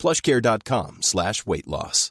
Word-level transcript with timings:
plushcare.com 0.00 0.98
slash 1.02 1.46
weight 1.46 1.66
loss. 1.66 2.10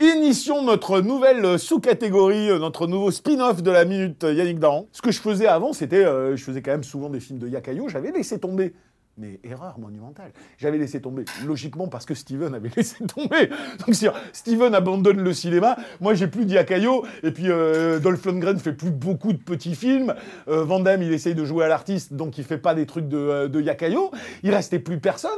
Initions 0.00 0.62
notre 0.62 1.00
nouvelle 1.00 1.58
sous-catégorie, 1.58 2.50
euh, 2.50 2.58
notre 2.58 2.86
nouveau 2.86 3.10
spin-off 3.10 3.62
de 3.62 3.70
la 3.70 3.84
minute 3.84 4.24
euh, 4.24 4.34
Yannick 4.34 4.58
Daran. 4.58 4.88
Ce 4.92 5.00
que 5.00 5.10
je 5.10 5.20
faisais 5.20 5.46
avant, 5.46 5.72
c'était, 5.72 6.04
euh, 6.04 6.36
je 6.36 6.44
faisais 6.44 6.60
quand 6.60 6.72
même 6.72 6.84
souvent 6.84 7.08
des 7.08 7.20
films 7.20 7.38
de 7.38 7.48
Yakayo, 7.48 7.88
j'avais 7.88 8.10
laissé 8.10 8.38
tomber 8.38 8.74
mais 9.18 9.38
erreur 9.44 9.78
monumentale. 9.78 10.32
J'avais 10.56 10.78
laissé 10.78 11.02
tomber, 11.02 11.26
logiquement 11.44 11.86
parce 11.86 12.06
que 12.06 12.14
Steven 12.14 12.54
avait 12.54 12.70
laissé 12.76 13.04
tomber. 13.04 13.50
Donc 13.84 13.94
Steven 14.32 14.74
abandonne 14.74 15.20
le 15.20 15.34
cinéma, 15.34 15.76
moi 16.00 16.14
j'ai 16.14 16.28
plus 16.28 16.46
d'Iacayo, 16.46 17.04
et 17.22 17.30
puis 17.30 17.50
euh, 17.50 17.98
Dolph 17.98 18.24
Lundgren 18.24 18.58
fait 18.58 18.72
plus 18.72 18.90
beaucoup 18.90 19.34
de 19.34 19.38
petits 19.38 19.74
films, 19.74 20.14
euh, 20.48 20.64
Van 20.64 20.80
Damme 20.80 21.02
il 21.02 21.12
essaye 21.12 21.34
de 21.34 21.44
jouer 21.44 21.66
à 21.66 21.68
l'artiste, 21.68 22.14
donc 22.14 22.38
il 22.38 22.44
fait 22.44 22.56
pas 22.56 22.74
des 22.74 22.86
trucs 22.86 23.08
de, 23.08 23.18
euh, 23.18 23.48
de 23.48 23.60
Yakayo, 23.60 24.10
il 24.42 24.54
restait 24.54 24.78
plus 24.78 24.98
personne. 24.98 25.30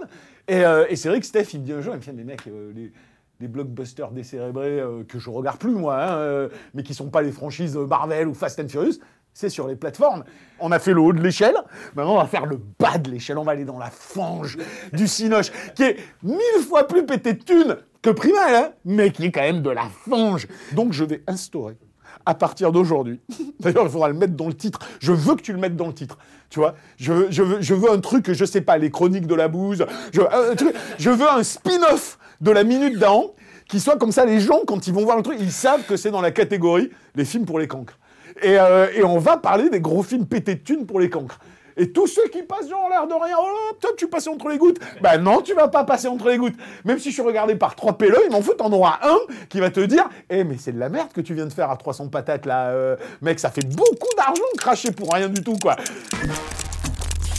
Euh, 0.50 0.86
et, 0.88 0.94
c'est 0.94 1.08
vrai 1.08 1.18
que 1.18 1.26
Steph 1.26 1.54
il 1.54 1.60
me 1.60 1.64
dit 1.64 1.72
un 1.72 1.80
jour, 1.80 1.94
il 1.94 1.96
me 1.96 2.02
dit 2.02 2.12
mais 2.12 2.24
mec, 2.24 2.42
les 2.46 2.92
des 3.40 3.48
blockbusters 3.48 4.12
décérébrés 4.12 4.80
que 5.08 5.18
je 5.18 5.28
regarde 5.28 5.58
plus 5.58 5.72
moi, 5.72 6.00
hein, 6.00 6.48
mais 6.72 6.84
qui 6.84 6.94
sont 6.94 7.10
pas 7.10 7.20
les 7.20 7.32
franchises 7.32 7.76
Marvel 7.76 8.28
ou 8.28 8.34
Fast 8.34 8.60
and 8.60 8.68
Furious, 8.68 9.00
c'est 9.34 9.50
sur 9.50 9.66
les 9.66 9.76
plateformes. 9.76 10.24
On 10.60 10.72
a 10.72 10.78
fait 10.78 10.92
le 10.92 11.00
haut 11.00 11.12
de 11.12 11.20
l'échelle, 11.20 11.56
maintenant 11.94 12.14
on 12.14 12.18
va 12.18 12.26
faire 12.26 12.46
le 12.46 12.58
bas 12.78 12.96
de 12.96 13.10
l'échelle, 13.10 13.36
on 13.36 13.42
va 13.42 13.52
aller 13.52 13.64
dans 13.64 13.78
la 13.78 13.90
fange 13.90 14.56
du 14.92 15.08
Cinoche, 15.08 15.50
qui 15.74 15.82
est 15.82 15.96
mille 16.22 16.64
fois 16.66 16.86
plus 16.86 17.04
pété 17.04 17.34
de 17.34 17.42
thunes 17.42 17.76
que 18.00 18.10
Primal, 18.10 18.54
hein, 18.54 18.72
mais 18.84 19.10
qui 19.10 19.24
est 19.24 19.32
quand 19.32 19.42
même 19.42 19.62
de 19.62 19.70
la 19.70 19.88
fange. 20.08 20.46
Donc 20.72 20.92
je 20.92 21.04
vais 21.04 21.22
instaurer, 21.26 21.76
à 22.24 22.34
partir 22.34 22.70
d'aujourd'hui, 22.70 23.20
d'ailleurs 23.60 23.84
il 23.84 23.90
faudra 23.90 24.08
le 24.08 24.14
mettre 24.14 24.34
dans 24.34 24.46
le 24.46 24.54
titre, 24.54 24.78
je 25.00 25.12
veux 25.12 25.34
que 25.34 25.42
tu 25.42 25.52
le 25.52 25.58
mettes 25.58 25.76
dans 25.76 25.88
le 25.88 25.94
titre, 25.94 26.16
tu 26.48 26.60
vois, 26.60 26.76
je 26.96 27.12
veux, 27.12 27.90
un 27.90 28.00
truc, 28.00 28.32
je 28.32 28.40
ne 28.40 28.48
sais 28.48 28.60
pas, 28.60 28.78
les 28.78 28.90
chroniques 28.90 29.26
de 29.26 29.34
la 29.34 29.48
bouse, 29.48 29.84
je, 30.12 30.20
euh, 30.20 31.12
veux 31.12 31.28
un 31.28 31.42
spin-off 31.42 32.18
de 32.40 32.52
la 32.52 32.62
minute 32.62 32.98
d'An, 32.98 33.34
qui 33.68 33.80
soit 33.80 33.96
comme 33.96 34.12
ça, 34.12 34.24
les 34.24 34.40
gens, 34.40 34.60
quand 34.66 34.86
ils 34.86 34.92
vont 34.92 35.04
voir 35.04 35.16
le 35.16 35.22
truc, 35.22 35.38
ils 35.40 35.50
savent 35.50 35.84
que 35.84 35.96
c'est 35.96 36.10
dans 36.10 36.20
la 36.20 36.30
catégorie 36.30 36.90
les 37.14 37.24
films 37.24 37.46
pour 37.46 37.58
les 37.58 37.66
cancres. 37.66 37.98
Euh, 38.42 38.88
et, 38.94 39.04
on 39.04 39.18
va 39.18 39.36
parler 39.36 39.70
des 39.70 39.80
gros 39.80 40.02
films 40.02 40.26
pétés 40.26 40.56
de 40.56 40.60
thunes 40.60 40.86
pour 40.86 41.00
les 41.00 41.10
cancres. 41.10 41.38
Et 41.76 41.90
tous 41.90 42.06
ceux 42.06 42.28
qui 42.28 42.42
passent 42.42 42.68
genre 42.68 42.88
l'air 42.88 43.06
de 43.06 43.14
rien, 43.14 43.34
oh 43.38 43.74
toi 43.80 43.90
tu 43.96 44.06
passes 44.06 44.28
entre 44.28 44.48
les 44.48 44.58
gouttes. 44.58 44.78
Bah 45.00 45.18
non, 45.18 45.40
tu 45.40 45.54
vas 45.54 45.66
pas 45.66 45.82
passer 45.82 46.06
entre 46.06 46.28
les 46.28 46.36
gouttes. 46.36 46.54
Même 46.84 47.00
si 47.00 47.08
je 47.08 47.14
suis 47.14 47.22
regardé 47.22 47.56
par 47.56 47.74
trois 47.74 47.98
péleux, 47.98 48.20
il 48.24 48.30
m'en 48.30 48.42
fout, 48.42 48.56
t'en 48.56 48.72
auras 48.72 49.00
un 49.02 49.18
qui 49.48 49.58
va 49.58 49.70
te 49.70 49.80
dire, 49.80 50.08
eh 50.30 50.44
mais 50.44 50.56
c'est 50.56 50.72
de 50.72 50.78
la 50.78 50.88
merde 50.88 51.12
que 51.12 51.20
tu 51.20 51.34
viens 51.34 51.46
de 51.46 51.52
faire 51.52 51.70
à 51.70 51.76
300 51.76 52.08
patates 52.08 52.46
là, 52.46 52.68
euh, 52.68 52.96
mec, 53.22 53.40
ça 53.40 53.50
fait 53.50 53.66
beaucoup 53.66 54.14
d'argent 54.16 54.42
cracher 54.56 54.92
pour 54.92 55.12
rien 55.12 55.28
du 55.28 55.42
tout 55.42 55.56
quoi. 55.60 55.74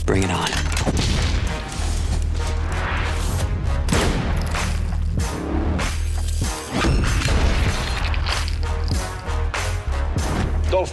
Bring 0.05 0.23
it 0.23 0.29
on. 0.29 0.84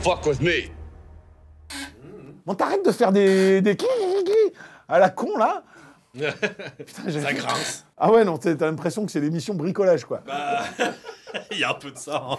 fuck 0.02 0.26
with 0.26 0.40
me. 0.40 0.68
Bon, 2.44 2.54
t'arrêtes 2.54 2.84
de 2.84 2.90
faire 2.90 3.12
des, 3.12 3.60
des 3.60 3.76
à 4.88 4.98
la 4.98 5.10
con 5.10 5.36
là. 5.38 5.62
Putain, 6.14 7.10
ça 7.22 7.32
grince. 7.32 7.86
Ah 7.96 8.10
ouais, 8.10 8.24
non, 8.24 8.36
t'as 8.36 8.54
l'impression 8.66 9.06
que 9.06 9.12
c'est 9.12 9.20
l'émission 9.20 9.54
bricolage 9.54 10.04
quoi. 10.04 10.20
Bah. 10.26 10.64
Il 11.50 11.58
y 11.58 11.64
a 11.64 11.70
un 11.70 11.74
peu 11.74 11.90
de 11.90 11.96
ça. 11.96 12.22
Hein. 12.28 12.36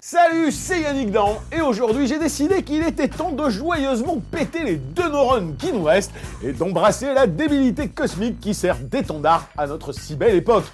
Salut, 0.00 0.52
c'est 0.52 0.82
Yannick 0.82 1.10
Dan 1.10 1.30
et 1.50 1.60
aujourd'hui 1.60 2.06
j'ai 2.06 2.20
décidé 2.20 2.62
qu'il 2.62 2.86
était 2.86 3.08
temps 3.08 3.32
de 3.32 3.50
joyeusement 3.50 4.22
péter 4.30 4.62
les 4.62 4.76
deux 4.76 5.08
neurones 5.08 5.56
qui 5.56 5.72
nous 5.72 5.82
restent 5.82 6.12
et 6.44 6.52
d'embrasser 6.52 7.12
la 7.12 7.26
débilité 7.26 7.88
cosmique 7.88 8.38
qui 8.38 8.54
sert 8.54 8.78
d'étendard 8.78 9.48
à 9.56 9.66
notre 9.66 9.92
si 9.92 10.14
belle 10.14 10.36
époque. 10.36 10.66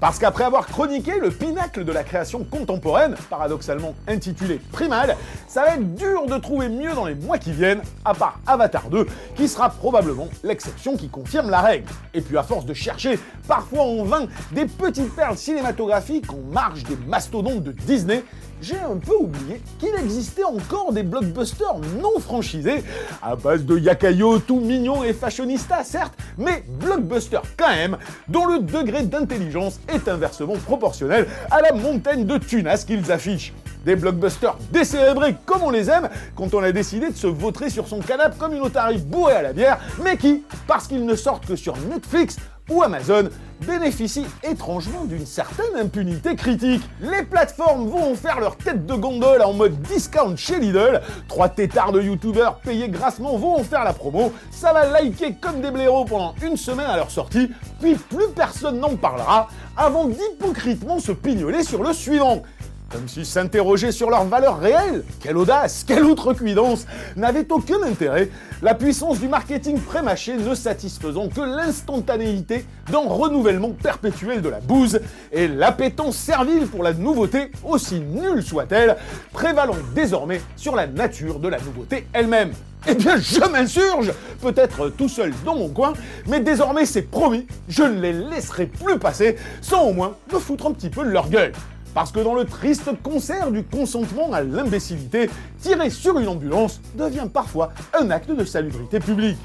Parce 0.00 0.18
qu'après 0.18 0.44
avoir 0.44 0.66
chroniqué 0.66 1.20
le 1.20 1.30
pinacle 1.30 1.84
de 1.84 1.92
la 1.92 2.02
création 2.04 2.42
contemporaine, 2.42 3.16
paradoxalement 3.28 3.94
intitulé 4.08 4.58
Primal, 4.72 5.14
ça 5.46 5.64
va 5.64 5.74
être 5.74 5.94
dur 5.94 6.26
de 6.26 6.38
trouver 6.38 6.70
mieux 6.70 6.94
dans 6.94 7.04
les 7.04 7.14
mois 7.14 7.36
qui 7.36 7.52
viennent, 7.52 7.82
à 8.02 8.14
part 8.14 8.40
Avatar 8.46 8.88
2, 8.88 9.06
qui 9.36 9.46
sera 9.46 9.68
probablement 9.68 10.28
l'exception 10.42 10.96
qui 10.96 11.10
confirme 11.10 11.50
la 11.50 11.60
règle. 11.60 11.86
Et 12.14 12.22
puis 12.22 12.38
à 12.38 12.42
force 12.42 12.64
de 12.64 12.72
chercher, 12.72 13.18
parfois 13.46 13.82
en 13.82 14.04
vain, 14.04 14.26
des 14.52 14.64
petites 14.64 15.14
perles 15.14 15.36
cinématographiques 15.36 16.32
en 16.32 16.50
marge 16.50 16.84
des 16.84 16.96
mastodontes 17.06 17.62
de 17.62 17.72
Disney, 17.72 18.24
j'ai 18.60 18.78
un 18.78 18.96
peu 18.96 19.14
oublié 19.14 19.60
qu'il 19.78 19.94
existait 19.96 20.44
encore 20.44 20.92
des 20.92 21.02
blockbusters 21.02 21.78
non 22.00 22.18
franchisés, 22.20 22.82
à 23.22 23.36
base 23.36 23.64
de 23.64 23.78
yakayo 23.78 24.38
tout 24.38 24.60
mignon 24.60 25.02
et 25.02 25.12
fashionista 25.12 25.82
certes, 25.84 26.14
mais 26.38 26.64
blockbusters 26.80 27.42
quand 27.56 27.70
même, 27.70 27.96
dont 28.28 28.46
le 28.46 28.60
degré 28.60 29.02
d'intelligence 29.02 29.80
est 29.88 30.08
inversement 30.08 30.56
proportionnel 30.56 31.26
à 31.50 31.60
la 31.60 31.72
montagne 31.72 32.24
de 32.24 32.38
tunas 32.38 32.84
qu'ils 32.86 33.10
affichent. 33.10 33.52
Des 33.84 33.96
blockbusters 33.96 34.58
décérébrés 34.70 35.36
comme 35.46 35.62
on 35.62 35.70
les 35.70 35.88
aime 35.88 36.10
quand 36.34 36.52
on 36.52 36.62
a 36.62 36.70
décidé 36.70 37.08
de 37.08 37.16
se 37.16 37.26
vautrer 37.26 37.70
sur 37.70 37.88
son 37.88 38.00
canapé 38.00 38.36
comme 38.38 38.52
une 38.52 38.60
otarie 38.60 38.98
bourrée 38.98 39.36
à 39.36 39.42
la 39.42 39.52
bière, 39.54 39.78
mais 40.04 40.18
qui, 40.18 40.44
parce 40.66 40.86
qu'ils 40.86 41.06
ne 41.06 41.14
sortent 41.14 41.46
que 41.46 41.56
sur 41.56 41.76
Netflix, 41.90 42.36
ou 42.70 42.82
Amazon 42.82 43.28
bénéficient 43.66 44.26
étrangement 44.42 45.04
d'une 45.04 45.26
certaine 45.26 45.76
impunité 45.78 46.34
critique. 46.34 46.82
Les 47.00 47.22
plateformes 47.22 47.88
vont 47.88 48.12
en 48.12 48.14
faire 48.14 48.40
leur 48.40 48.56
tête 48.56 48.86
de 48.86 48.94
gondole 48.94 49.42
en 49.42 49.52
mode 49.52 49.80
discount 49.82 50.36
chez 50.36 50.58
Lidl, 50.58 51.02
trois 51.28 51.48
têtards 51.48 51.92
de 51.92 52.00
youtubeurs 52.00 52.56
payés 52.60 52.88
grassement 52.88 53.36
vont 53.36 53.56
en 53.56 53.64
faire 53.64 53.84
la 53.84 53.92
promo, 53.92 54.32
ça 54.50 54.72
va 54.72 54.86
liker 54.86 55.34
comme 55.34 55.60
des 55.60 55.70
blaireaux 55.70 56.04
pendant 56.04 56.34
une 56.42 56.56
semaine 56.56 56.86
à 56.86 56.96
leur 56.96 57.10
sortie, 57.10 57.50
puis 57.80 57.94
plus 57.94 58.28
personne 58.34 58.80
n'en 58.80 58.96
parlera, 58.96 59.48
avant 59.76 60.06
d'hypocritement 60.06 60.98
se 60.98 61.12
pignoler 61.12 61.62
sur 61.62 61.82
le 61.82 61.92
suivant 61.92 62.42
comme 62.90 63.08
si 63.08 63.24
s'interroger 63.24 63.92
sur 63.92 64.10
leur 64.10 64.24
valeur 64.24 64.58
réelle, 64.58 65.04
quelle 65.20 65.36
audace, 65.36 65.84
quelle 65.86 66.04
outrecuidance, 66.04 66.86
n'avait 67.16 67.50
aucun 67.50 67.82
intérêt, 67.82 68.28
la 68.62 68.74
puissance 68.74 69.20
du 69.20 69.28
marketing 69.28 69.78
prémâché 69.78 70.36
ne 70.36 70.54
satisfaisant 70.54 71.28
que 71.28 71.40
l'instantanéité 71.40 72.66
d'un 72.90 73.08
renouvellement 73.08 73.70
perpétuel 73.70 74.42
de 74.42 74.48
la 74.48 74.60
bouse. 74.60 75.00
Et 75.32 75.46
l'appétence 75.46 76.16
servile 76.16 76.66
pour 76.66 76.82
la 76.82 76.92
nouveauté, 76.92 77.52
aussi 77.64 78.00
nulle 78.00 78.42
soit-elle, 78.42 78.96
prévalant 79.32 79.76
désormais 79.94 80.40
sur 80.56 80.74
la 80.74 80.88
nature 80.88 81.38
de 81.38 81.48
la 81.48 81.60
nouveauté 81.60 82.08
elle-même. 82.12 82.50
Eh 82.88 82.94
bien, 82.94 83.18
je 83.18 83.40
m'insurge, 83.40 84.10
peut-être 84.40 84.88
tout 84.88 85.08
seul 85.08 85.32
dans 85.44 85.54
mon 85.54 85.68
coin, 85.68 85.92
mais 86.26 86.40
désormais 86.40 86.86
c'est 86.86 87.02
promis, 87.02 87.46
je 87.68 87.82
ne 87.82 88.00
les 88.00 88.14
laisserai 88.14 88.66
plus 88.66 88.98
passer 88.98 89.36
sans 89.60 89.84
au 89.84 89.92
moins 89.92 90.16
me 90.32 90.38
foutre 90.38 90.66
un 90.66 90.72
petit 90.72 90.88
peu 90.88 91.04
de 91.04 91.10
leur 91.10 91.28
gueule. 91.28 91.52
Parce 91.94 92.12
que 92.12 92.20
dans 92.20 92.34
le 92.34 92.44
triste 92.44 92.90
concert 93.02 93.50
du 93.50 93.64
consentement 93.64 94.32
à 94.32 94.42
l'imbécilité, 94.42 95.28
tirer 95.60 95.90
sur 95.90 96.18
une 96.18 96.28
ambulance 96.28 96.80
devient 96.94 97.26
parfois 97.32 97.72
un 97.98 98.10
acte 98.10 98.30
de 98.30 98.44
salubrité 98.44 99.00
publique. 99.00 99.38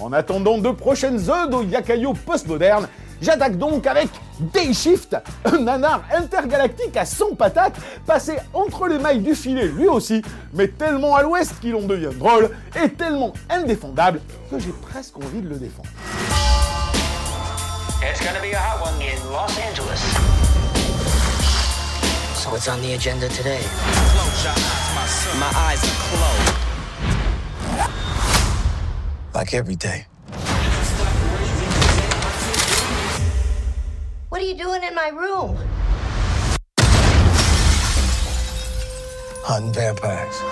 En 0.00 0.12
attendant 0.12 0.58
de 0.58 0.70
prochaines 0.70 1.28
odes 1.28 1.54
au 1.54 1.62
yakayo 1.62 2.14
postmoderne, 2.14 2.88
j'attaque 3.20 3.56
donc 3.56 3.86
avec 3.86 4.08
Day 4.40 4.72
Shift, 4.72 5.16
un 5.44 5.58
nanar 5.58 6.02
intergalactique 6.16 6.96
à 6.96 7.04
100 7.04 7.36
patates, 7.36 7.76
passé 8.06 8.36
entre 8.52 8.88
les 8.88 8.98
mailles 8.98 9.20
du 9.20 9.34
filet 9.34 9.68
lui 9.68 9.86
aussi, 9.86 10.22
mais 10.54 10.68
tellement 10.68 11.14
à 11.14 11.22
l'ouest 11.22 11.54
qu'il 11.60 11.76
en 11.76 11.82
devient 11.82 12.16
drôle, 12.18 12.50
et 12.82 12.88
tellement 12.88 13.32
indéfendable 13.50 14.20
que 14.50 14.58
j'ai 14.58 14.72
presque 14.90 15.18
envie 15.18 15.42
de 15.42 15.50
le 15.50 15.56
défendre. 15.56 15.88
So 22.42 22.50
what's 22.50 22.66
on 22.66 22.82
the 22.82 22.94
agenda 22.94 23.28
today? 23.28 23.60
Eyes, 23.62 24.44
my, 25.38 25.38
my 25.38 25.52
eyes 25.54 25.84
are 25.84 25.94
closed. 26.10 26.56
Like 29.32 29.54
every 29.54 29.76
day. 29.76 30.06
What 34.28 34.40
are 34.40 34.44
you 34.44 34.54
doing 34.54 34.82
in 34.82 34.92
my 34.92 35.10
room? 35.10 35.56
Hunting 39.44 39.72
vampires. 39.72 40.42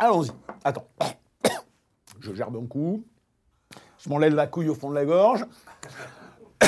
Allons-y. 0.00 0.30
Attends. 0.64 0.88
Je 2.20 2.34
gère 2.34 2.50
d'un 2.50 2.66
coup. 2.66 3.04
Je 3.98 4.08
m'enlève 4.08 4.34
la 4.34 4.46
couille 4.46 4.68
au 4.68 4.74
fond 4.74 4.90
de 4.90 4.94
la 4.94 5.04
gorge. 5.04 5.44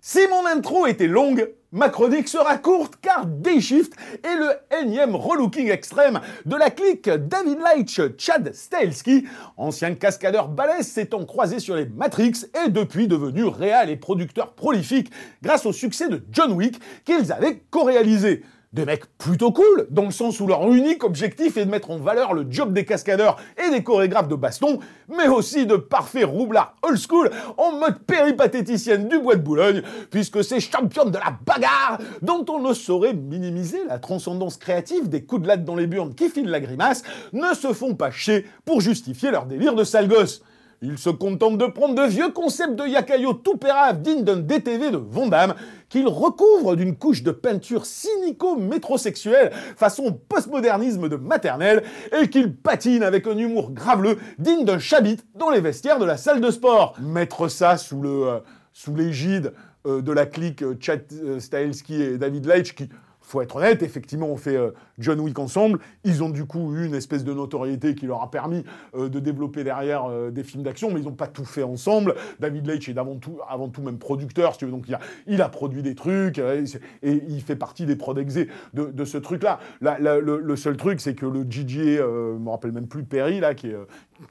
si 0.00 0.20
mon 0.28 0.46
intro 0.46 0.86
était 0.86 1.06
longue, 1.06 1.48
ma 1.72 1.88
chronique 1.88 2.28
sera 2.28 2.58
courte 2.58 2.94
car 3.00 3.26
Day 3.26 3.60
Shift 3.60 3.94
est 4.22 4.36
le 4.36 4.82
énième 4.82 5.14
relooking 5.14 5.70
extrême 5.70 6.20
de 6.44 6.56
la 6.56 6.70
clique 6.70 7.08
David 7.08 7.58
Leitch 7.58 8.00
Chad 8.18 8.52
Stahelski, 8.52 9.26
ancien 9.56 9.94
cascadeur 9.94 10.48
balèze 10.48 10.88
s'étant 10.88 11.24
croisé 11.24 11.58
sur 11.58 11.76
les 11.76 11.86
Matrix 11.86 12.46
et 12.64 12.70
depuis 12.70 13.08
devenu 13.08 13.44
réal 13.44 13.90
et 13.90 13.96
producteur 13.96 14.54
prolifique 14.54 15.10
grâce 15.42 15.66
au 15.66 15.72
succès 15.72 16.08
de 16.08 16.24
John 16.30 16.52
Wick 16.52 16.80
qu'ils 17.04 17.32
avaient 17.32 17.62
co-réalisé 17.70 18.42
des 18.72 18.84
mecs 18.84 19.06
plutôt 19.18 19.52
cool, 19.52 19.86
dans 19.90 20.04
le 20.04 20.10
sens 20.10 20.40
où 20.40 20.46
leur 20.46 20.70
unique 20.70 21.04
objectif 21.04 21.56
est 21.56 21.64
de 21.64 21.70
mettre 21.70 21.90
en 21.90 21.98
valeur 21.98 22.34
le 22.34 22.46
job 22.50 22.72
des 22.72 22.84
cascadeurs 22.84 23.36
et 23.64 23.70
des 23.70 23.82
chorégraphes 23.82 24.28
de 24.28 24.34
baston, 24.34 24.80
mais 25.08 25.28
aussi 25.28 25.66
de 25.66 25.76
parfaits 25.76 26.26
roublards 26.26 26.74
old 26.82 26.98
school 26.98 27.30
en 27.56 27.72
mode 27.72 27.98
péripatéticienne 28.00 29.08
du 29.08 29.18
bois 29.18 29.36
de 29.36 29.42
Boulogne, 29.42 29.82
puisque 30.10 30.44
ces 30.44 30.60
championnes 30.60 31.10
de 31.10 31.18
la 31.18 31.36
bagarre, 31.44 31.98
dont 32.22 32.44
on 32.48 32.60
ne 32.60 32.74
saurait 32.74 33.14
minimiser 33.14 33.84
la 33.88 33.98
transcendance 33.98 34.56
créative 34.56 35.08
des 35.08 35.24
coups 35.24 35.42
de 35.42 35.48
latte 35.48 35.64
dans 35.64 35.76
les 35.76 35.86
burnes 35.86 36.14
qui 36.14 36.28
filent 36.28 36.50
la 36.50 36.60
grimace, 36.60 37.02
ne 37.32 37.54
se 37.54 37.72
font 37.72 37.94
pas 37.94 38.10
chier 38.10 38.46
pour 38.64 38.80
justifier 38.80 39.30
leur 39.30 39.46
délire 39.46 39.74
de 39.74 39.84
sale 39.84 40.08
gosse. 40.08 40.42
Ils 40.88 40.98
se 40.98 41.10
contentent 41.10 41.58
de 41.58 41.66
prendre 41.66 41.94
de 41.94 42.08
vieux 42.08 42.30
concepts 42.30 42.76
de 42.76 42.86
Yakayo 42.86 43.32
tout 43.34 43.56
pérave 43.56 44.02
dignes 44.02 44.22
d'un 44.22 44.36
DTV 44.36 44.92
de 44.92 44.96
Vondam 44.96 45.54
qu'ils 45.88 46.06
recouvrent 46.06 46.76
d'une 46.76 46.96
couche 46.96 47.22
de 47.22 47.32
peinture 47.32 47.86
cynico-métrosexuelle 47.86 49.52
façon 49.76 50.18
postmodernisme 50.28 51.08
de 51.08 51.16
maternelle 51.16 51.82
et 52.20 52.30
qu'ils 52.30 52.54
patinent 52.54 53.02
avec 53.02 53.26
un 53.26 53.36
humour 53.36 53.72
graveleux 53.72 54.18
digne 54.38 54.64
d'un 54.64 54.78
chabit 54.78 55.18
dans 55.34 55.50
les 55.50 55.60
vestiaires 55.60 55.98
de 55.98 56.04
la 56.04 56.16
salle 56.16 56.40
de 56.40 56.50
sport. 56.50 56.94
Mettre 57.00 57.48
ça 57.48 57.76
sous 57.76 58.00
le 58.00 58.28
euh, 58.28 58.38
sous 58.72 58.94
l'égide 58.94 59.54
euh, 59.86 60.02
de 60.02 60.12
la 60.12 60.26
clique 60.26 60.62
euh, 60.62 60.76
Chad 60.78 61.00
euh, 61.12 61.40
Stahelski 61.40 62.02
et 62.02 62.18
David 62.18 62.46
Leitch 62.46 62.74
qui 62.74 62.90
faut 63.22 63.40
être 63.40 63.56
honnête, 63.56 63.82
effectivement, 63.82 64.28
on 64.28 64.36
fait 64.36 64.56
John 64.98 65.20
Wick 65.20 65.38
ensemble. 65.38 65.78
Ils 66.04 66.22
ont 66.22 66.30
du 66.30 66.44
coup 66.44 66.74
eu 66.74 66.86
une 66.86 66.94
espèce 66.94 67.24
de 67.24 67.32
notoriété 67.32 67.94
qui 67.94 68.06
leur 68.06 68.22
a 68.22 68.30
permis 68.30 68.64
euh, 68.94 69.08
de 69.08 69.20
développer 69.20 69.64
derrière 69.64 70.04
euh, 70.04 70.30
des 70.30 70.42
films 70.42 70.62
d'action, 70.62 70.90
mais 70.90 71.00
ils 71.00 71.06
n'ont 71.06 71.12
pas 71.12 71.26
tout 71.26 71.44
fait 71.44 71.62
ensemble. 71.62 72.14
David 72.40 72.66
Leitch 72.66 72.88
est 72.88 72.98
avant 72.98 73.16
tout, 73.16 73.38
avant 73.48 73.68
tout 73.68 73.82
même 73.82 73.98
producteur, 73.98 74.52
si 74.52 74.58
tu 74.58 74.64
veux, 74.66 74.70
donc 74.70 74.86
il 75.26 75.42
a, 75.42 75.48
produit 75.48 75.82
des 75.82 75.94
trucs 75.94 76.38
euh, 76.38 76.64
et, 77.02 77.22
il 77.28 77.40
fait 77.40 77.56
partie 77.56 77.86
des 77.86 77.96
prods 77.96 78.16
exés 78.16 78.48
de, 78.74 78.86
de 78.86 79.04
ce 79.04 79.18
truc-là. 79.18 79.60
Le, 79.80 80.56
seul 80.56 80.76
truc, 80.76 81.00
c'est 81.00 81.14
que 81.14 81.26
le 81.26 81.40
euh, 81.40 82.34
je 82.34 82.38
me 82.38 82.50
rappelle 82.50 82.72
même 82.72 82.88
plus 82.88 83.04
Perry, 83.04 83.40
là, 83.40 83.54
qui 83.54 83.68
est, 83.68 83.76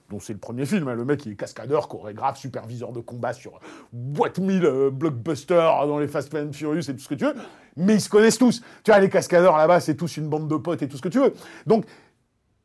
dont 0.09 0.19
c'est 0.19 0.33
le 0.33 0.39
premier 0.39 0.65
film, 0.65 0.87
hein, 0.87 0.95
le 0.95 1.05
mec 1.05 1.25
il 1.25 1.33
est 1.33 1.35
cascadeur, 1.35 1.87
chorégraphe, 1.87 2.37
superviseur 2.37 2.91
de 2.91 2.99
combat 2.99 3.33
sur 3.33 3.59
boîte 3.91 4.39
1000 4.39 4.65
euh, 4.65 4.89
blockbusters 4.89 5.87
dans 5.87 5.99
les 5.99 6.07
Fast 6.07 6.33
and 6.35 6.53
Furious 6.53 6.89
et 6.89 6.93
tout 6.93 6.99
ce 6.99 7.09
que 7.09 7.15
tu 7.15 7.25
veux, 7.25 7.35
mais 7.77 7.95
ils 7.95 8.01
se 8.01 8.09
connaissent 8.09 8.37
tous. 8.37 8.61
Tu 8.83 8.91
vois, 8.91 8.99
les 8.99 9.09
cascadeurs 9.09 9.57
là-bas, 9.57 9.79
c'est 9.79 9.95
tous 9.95 10.17
une 10.17 10.29
bande 10.29 10.47
de 10.47 10.54
potes 10.61 10.81
et 10.81 10.87
tout 10.87 10.97
ce 10.97 11.01
que 11.01 11.09
tu 11.09 11.19
veux. 11.19 11.33
Donc, 11.65 11.85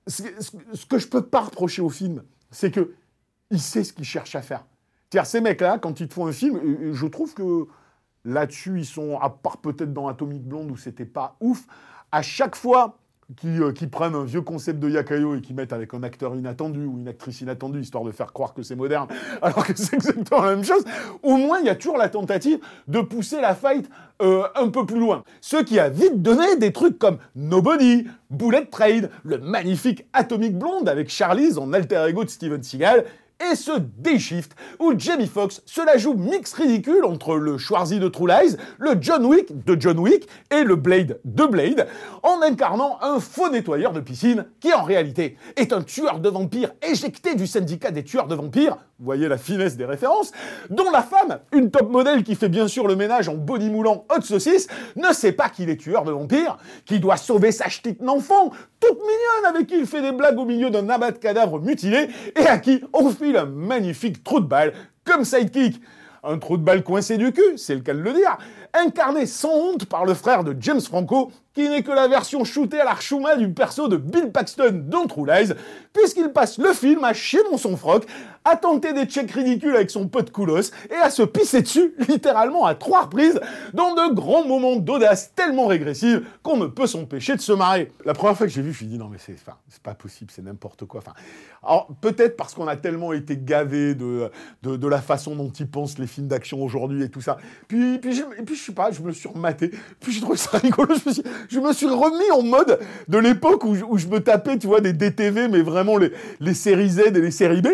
ce, 0.06 0.22
que 0.88 0.98
je 0.98 1.06
peux 1.08 1.22
pas 1.22 1.40
reprocher 1.40 1.82
au 1.82 1.90
film, 1.90 2.22
c'est 2.50 2.70
que 2.70 2.94
il 3.50 3.60
sait 3.60 3.84
ce 3.84 3.92
qu'il 3.92 4.04
cherche 4.04 4.34
à 4.36 4.42
faire. 4.42 4.64
C'est-à-dire, 5.10 5.26
ces 5.28 5.40
mecs-là, 5.40 5.78
quand 5.78 5.98
ils 6.00 6.08
te 6.08 6.14
font 6.14 6.26
un 6.26 6.32
film, 6.32 6.60
et- 6.64 6.86
et 6.88 6.92
je 6.94 7.06
trouve 7.06 7.34
que 7.34 7.66
là-dessus, 8.24 8.78
ils 8.78 8.86
sont, 8.86 9.18
à 9.18 9.28
part 9.30 9.58
peut-être 9.58 9.92
dans 9.92 10.06
Atomic 10.08 10.42
Blonde 10.44 10.70
où 10.70 10.76
c'était 10.76 11.04
pas 11.04 11.36
ouf, 11.40 11.66
à 12.12 12.22
chaque 12.22 12.54
fois 12.54 12.99
euh, 13.44 13.72
qu'ils 13.72 13.90
prennent 13.90 14.14
un 14.14 14.24
vieux 14.24 14.42
concept 14.42 14.80
de 14.80 14.88
Yakayo 14.88 15.36
et 15.36 15.40
qu'ils 15.40 15.54
mettent 15.54 15.72
avec 15.72 15.94
un 15.94 16.02
acteur 16.02 16.34
inattendu 16.34 16.84
ou 16.84 16.98
une 16.98 17.08
actrice 17.08 17.40
inattendue, 17.40 17.80
histoire 17.80 18.04
de 18.04 18.10
faire 18.10 18.32
croire 18.32 18.54
que 18.54 18.62
c'est 18.62 18.74
moderne, 18.74 19.06
alors 19.42 19.64
que 19.64 19.72
c'est 19.76 19.94
exactement 19.94 20.42
la 20.42 20.56
même 20.56 20.64
chose, 20.64 20.84
au 21.22 21.36
moins 21.36 21.60
il 21.60 21.66
y 21.66 21.68
a 21.68 21.74
toujours 21.74 21.96
la 21.96 22.08
tentative 22.08 22.58
de 22.88 23.00
pousser 23.00 23.40
la 23.40 23.54
fight 23.54 23.88
euh, 24.22 24.42
un 24.54 24.68
peu 24.68 24.84
plus 24.84 24.98
loin. 24.98 25.22
Ce 25.40 25.56
qui 25.62 25.78
a 25.78 25.88
vite 25.88 26.22
donné 26.22 26.56
des 26.56 26.72
trucs 26.72 26.98
comme 26.98 27.18
Nobody, 27.36 28.06
Bullet 28.30 28.66
Train, 28.66 29.02
le 29.24 29.38
magnifique 29.38 30.06
Atomic 30.12 30.58
Blonde 30.58 30.88
avec 30.88 31.08
Charlize 31.08 31.58
en 31.58 31.72
alter 31.72 32.04
ego 32.08 32.24
de 32.24 32.30
Steven 32.30 32.62
Seagal, 32.62 33.04
et 33.40 33.54
ce 33.54 33.72
Day-Shift 33.98 34.52
où 34.78 34.92
Jamie 34.96 35.26
Foxx 35.26 35.62
se 35.66 35.84
la 35.84 35.96
joue 35.96 36.14
mix 36.14 36.52
ridicule 36.52 37.04
entre 37.04 37.36
le 37.36 37.58
Schwarzy 37.58 37.98
de 37.98 38.08
True 38.08 38.28
Lies, 38.28 38.56
le 38.78 38.92
John 39.00 39.24
Wick 39.24 39.64
de 39.64 39.80
John 39.80 39.98
Wick 39.98 40.28
et 40.50 40.64
le 40.64 40.76
Blade 40.76 41.20
de 41.24 41.46
Blade, 41.46 41.86
en 42.22 42.42
incarnant 42.42 42.98
un 43.02 43.20
faux 43.20 43.50
nettoyeur 43.50 43.92
de 43.92 44.00
piscine 44.00 44.46
qui 44.60 44.72
en 44.72 44.82
réalité 44.82 45.36
est 45.56 45.72
un 45.72 45.82
tueur 45.82 46.20
de 46.20 46.28
vampires 46.28 46.72
éjecté 46.88 47.34
du 47.34 47.46
syndicat 47.46 47.90
des 47.90 48.04
tueurs 48.04 48.26
de 48.26 48.34
vampires, 48.34 48.76
vous 48.98 49.06
voyez 49.06 49.28
la 49.28 49.38
finesse 49.38 49.76
des 49.76 49.86
références, 49.86 50.32
dont 50.68 50.90
la 50.90 51.02
femme, 51.02 51.38
une 51.52 51.70
top 51.70 51.90
modèle 51.90 52.22
qui 52.22 52.34
fait 52.34 52.50
bien 52.50 52.68
sûr 52.68 52.86
le 52.86 52.96
ménage 52.96 53.28
en 53.28 53.34
body 53.34 53.70
moulant 53.70 54.04
haute 54.14 54.24
saucisse, 54.24 54.68
ne 54.96 55.12
sait 55.12 55.32
pas 55.32 55.48
qu'il 55.48 55.70
est 55.70 55.78
tueur 55.78 56.04
de 56.04 56.12
vampires, 56.12 56.58
qui 56.84 57.00
doit 57.00 57.16
sauver 57.16 57.52
sa 57.52 57.64
petite 57.64 58.02
enfant, 58.06 58.50
toute 58.80 58.98
mignonne 58.98 59.54
avec 59.54 59.66
qui 59.66 59.78
il 59.78 59.86
fait 59.86 60.02
des 60.02 60.12
blagues 60.12 60.38
au 60.38 60.44
milieu 60.44 60.70
d'un 60.70 60.88
abat 60.88 61.12
de 61.12 61.18
cadavres 61.18 61.60
mutilés 61.60 62.08
et 62.36 62.46
à 62.46 62.58
qui 62.58 62.82
on 62.92 63.10
file 63.10 63.29
un 63.36 63.46
magnifique 63.46 64.22
trou 64.24 64.40
de 64.40 64.46
balle 64.46 64.72
comme 65.04 65.24
sidekick. 65.24 65.80
Un 66.22 66.38
trou 66.38 66.58
de 66.58 66.62
balle 66.62 66.82
coincé 66.82 67.16
du 67.16 67.32
cul, 67.32 67.56
c'est 67.56 67.74
le 67.74 67.80
cas 67.80 67.94
de 67.94 67.98
le 67.98 68.12
dire, 68.12 68.36
incarné 68.74 69.24
sans 69.24 69.54
honte 69.54 69.86
par 69.86 70.04
le 70.04 70.12
frère 70.12 70.44
de 70.44 70.54
James 70.60 70.80
Franco, 70.80 71.32
qui 71.54 71.66
n'est 71.66 71.82
que 71.82 71.92
la 71.92 72.08
version 72.08 72.44
shootée 72.44 72.78
à 72.78 72.84
l'archouma 72.84 73.36
du 73.36 73.50
perso 73.54 73.88
de 73.88 73.96
Bill 73.96 74.30
Paxton 74.30 74.84
dans 74.86 75.06
True 75.06 75.26
Lies, 75.26 75.54
puisqu'il 75.94 76.28
passe 76.28 76.58
le 76.58 76.74
film 76.74 77.04
à 77.04 77.14
chier 77.14 77.40
dans 77.50 77.56
son 77.56 77.74
froc, 77.74 78.04
à 78.44 78.56
tenter 78.56 78.92
des 78.92 79.04
checks 79.04 79.30
ridicules 79.30 79.74
avec 79.74 79.90
son 79.90 80.08
pote 80.08 80.30
Koulos, 80.30 80.70
et 80.90 80.94
à 80.94 81.10
se 81.10 81.22
pisser 81.22 81.62
dessus, 81.62 81.94
littéralement 82.08 82.64
à 82.64 82.74
trois 82.74 83.02
reprises, 83.02 83.40
dans 83.74 83.94
de 83.94 84.14
grands 84.14 84.46
moments 84.46 84.76
d'audace 84.76 85.32
tellement 85.34 85.66
régressive 85.66 86.26
qu'on 86.42 86.56
ne 86.56 86.66
peut 86.66 86.86
s'empêcher 86.86 87.36
de 87.36 87.40
se 87.40 87.52
marrer. 87.52 87.92
La 88.04 88.14
première 88.14 88.36
fois 88.36 88.46
que 88.46 88.52
j'ai 88.52 88.62
vu, 88.62 88.72
je 88.72 88.72
me 88.72 88.76
suis 88.76 88.86
dit, 88.86 88.98
non 88.98 89.08
mais 89.08 89.18
c'est 89.18 89.34
enfin, 89.34 89.56
pas 89.82 89.94
possible, 89.94 90.30
c'est 90.34 90.42
n'importe 90.42 90.84
quoi. 90.86 91.00
Enfin, 91.00 91.12
alors 91.62 91.88
peut-être 92.00 92.36
parce 92.36 92.54
qu'on 92.54 92.68
a 92.68 92.76
tellement 92.76 93.12
été 93.12 93.36
gavé 93.36 93.94
de, 93.94 94.30
de, 94.62 94.76
de 94.76 94.88
la 94.88 95.00
façon 95.00 95.36
dont 95.36 95.50
ils 95.50 95.68
pensent 95.68 95.98
les 95.98 96.06
films 96.06 96.28
d'action 96.28 96.62
aujourd'hui 96.62 97.02
et 97.02 97.08
tout 97.08 97.20
ça. 97.20 97.36
Puis, 97.68 97.98
puis, 97.98 98.14
je, 98.14 98.22
puis 98.44 98.56
sais 98.56 98.72
pas, 98.72 98.90
je 98.90 99.02
me 99.02 99.12
suis 99.12 99.28
rematé, 99.28 99.70
puis 100.00 100.12
j'ai 100.12 100.20
trouvé 100.20 100.38
ça 100.38 100.58
rigolo, 100.58 100.94
je 100.94 101.08
me 101.08 101.14
suis, 101.14 101.22
je 101.48 101.60
me 101.60 101.72
suis 101.72 101.86
remis 101.86 102.30
en 102.32 102.42
mode 102.42 102.78
de 103.08 103.18
l'époque 103.18 103.64
où, 103.64 103.76
où 103.88 103.98
je 103.98 104.06
me 104.06 104.20
tapais, 104.20 104.58
tu 104.58 104.66
vois, 104.66 104.80
des 104.80 104.92
DTV, 104.92 105.48
mais 105.48 105.62
vraiment 105.62 105.98
les, 105.98 106.12
les 106.40 106.54
séries 106.54 106.90
Z 106.90 107.00
et 107.00 107.10
les 107.10 107.30
séries 107.30 107.62
B. 107.62 107.68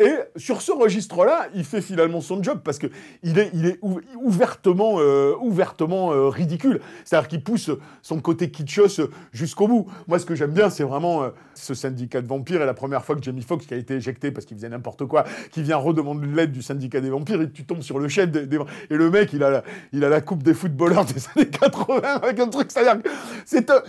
Et 0.00 0.14
sur 0.36 0.62
ce 0.62 0.72
registre-là, 0.72 1.48
il 1.54 1.64
fait 1.64 1.82
finalement 1.82 2.22
son 2.22 2.42
job 2.42 2.60
parce 2.64 2.78
que 2.78 2.86
il 3.22 3.38
est, 3.38 3.78
ouvertement, 4.16 4.96
euh, 4.98 5.34
ouvertement 5.40 6.12
euh, 6.12 6.28
ridicule. 6.28 6.80
C'est-à-dire 7.04 7.28
qu'il 7.28 7.44
pousse 7.44 7.70
son 8.00 8.18
côté 8.20 8.50
kitschos 8.50 9.02
jusqu'au 9.32 9.68
bout. 9.68 9.86
Moi, 10.08 10.18
ce 10.18 10.24
que 10.24 10.34
j'aime 10.34 10.52
bien, 10.52 10.70
c'est 10.70 10.84
vraiment 10.84 11.22
euh, 11.22 11.28
ce 11.54 11.74
syndicat 11.74 12.22
de 12.22 12.26
vampires. 12.26 12.62
Et 12.62 12.66
la 12.66 12.72
première 12.72 13.04
fois 13.04 13.14
que 13.14 13.22
Jamie 13.22 13.42
Foxx, 13.42 13.66
qui 13.66 13.74
a 13.74 13.76
été 13.76 13.94
éjecté 13.94 14.30
parce 14.30 14.46
qu'il 14.46 14.56
faisait 14.56 14.70
n'importe 14.70 15.04
quoi, 15.04 15.24
qui 15.50 15.62
vient 15.62 15.76
redemander 15.76 16.26
l'aide 16.26 16.52
du 16.52 16.62
syndicat 16.62 17.00
des 17.00 17.10
vampires, 17.10 17.42
et 17.42 17.50
tu 17.50 17.64
tombes 17.64 17.82
sur 17.82 17.98
le 17.98 18.08
chef 18.08 18.30
des, 18.30 18.48
et 18.90 18.94
le 18.94 19.10
mec, 19.10 19.34
il 19.34 19.44
a 19.44 19.62
la, 19.92 20.20
coupe 20.22 20.42
des 20.42 20.54
footballeurs 20.54 21.04
des 21.04 21.20
années 21.36 21.50
80 21.50 22.00
avec 22.22 22.40
un 22.40 22.48
truc. 22.48 22.70
C'est-à-dire, 22.70 23.02
c'est 23.44 23.70
un- 23.70 23.82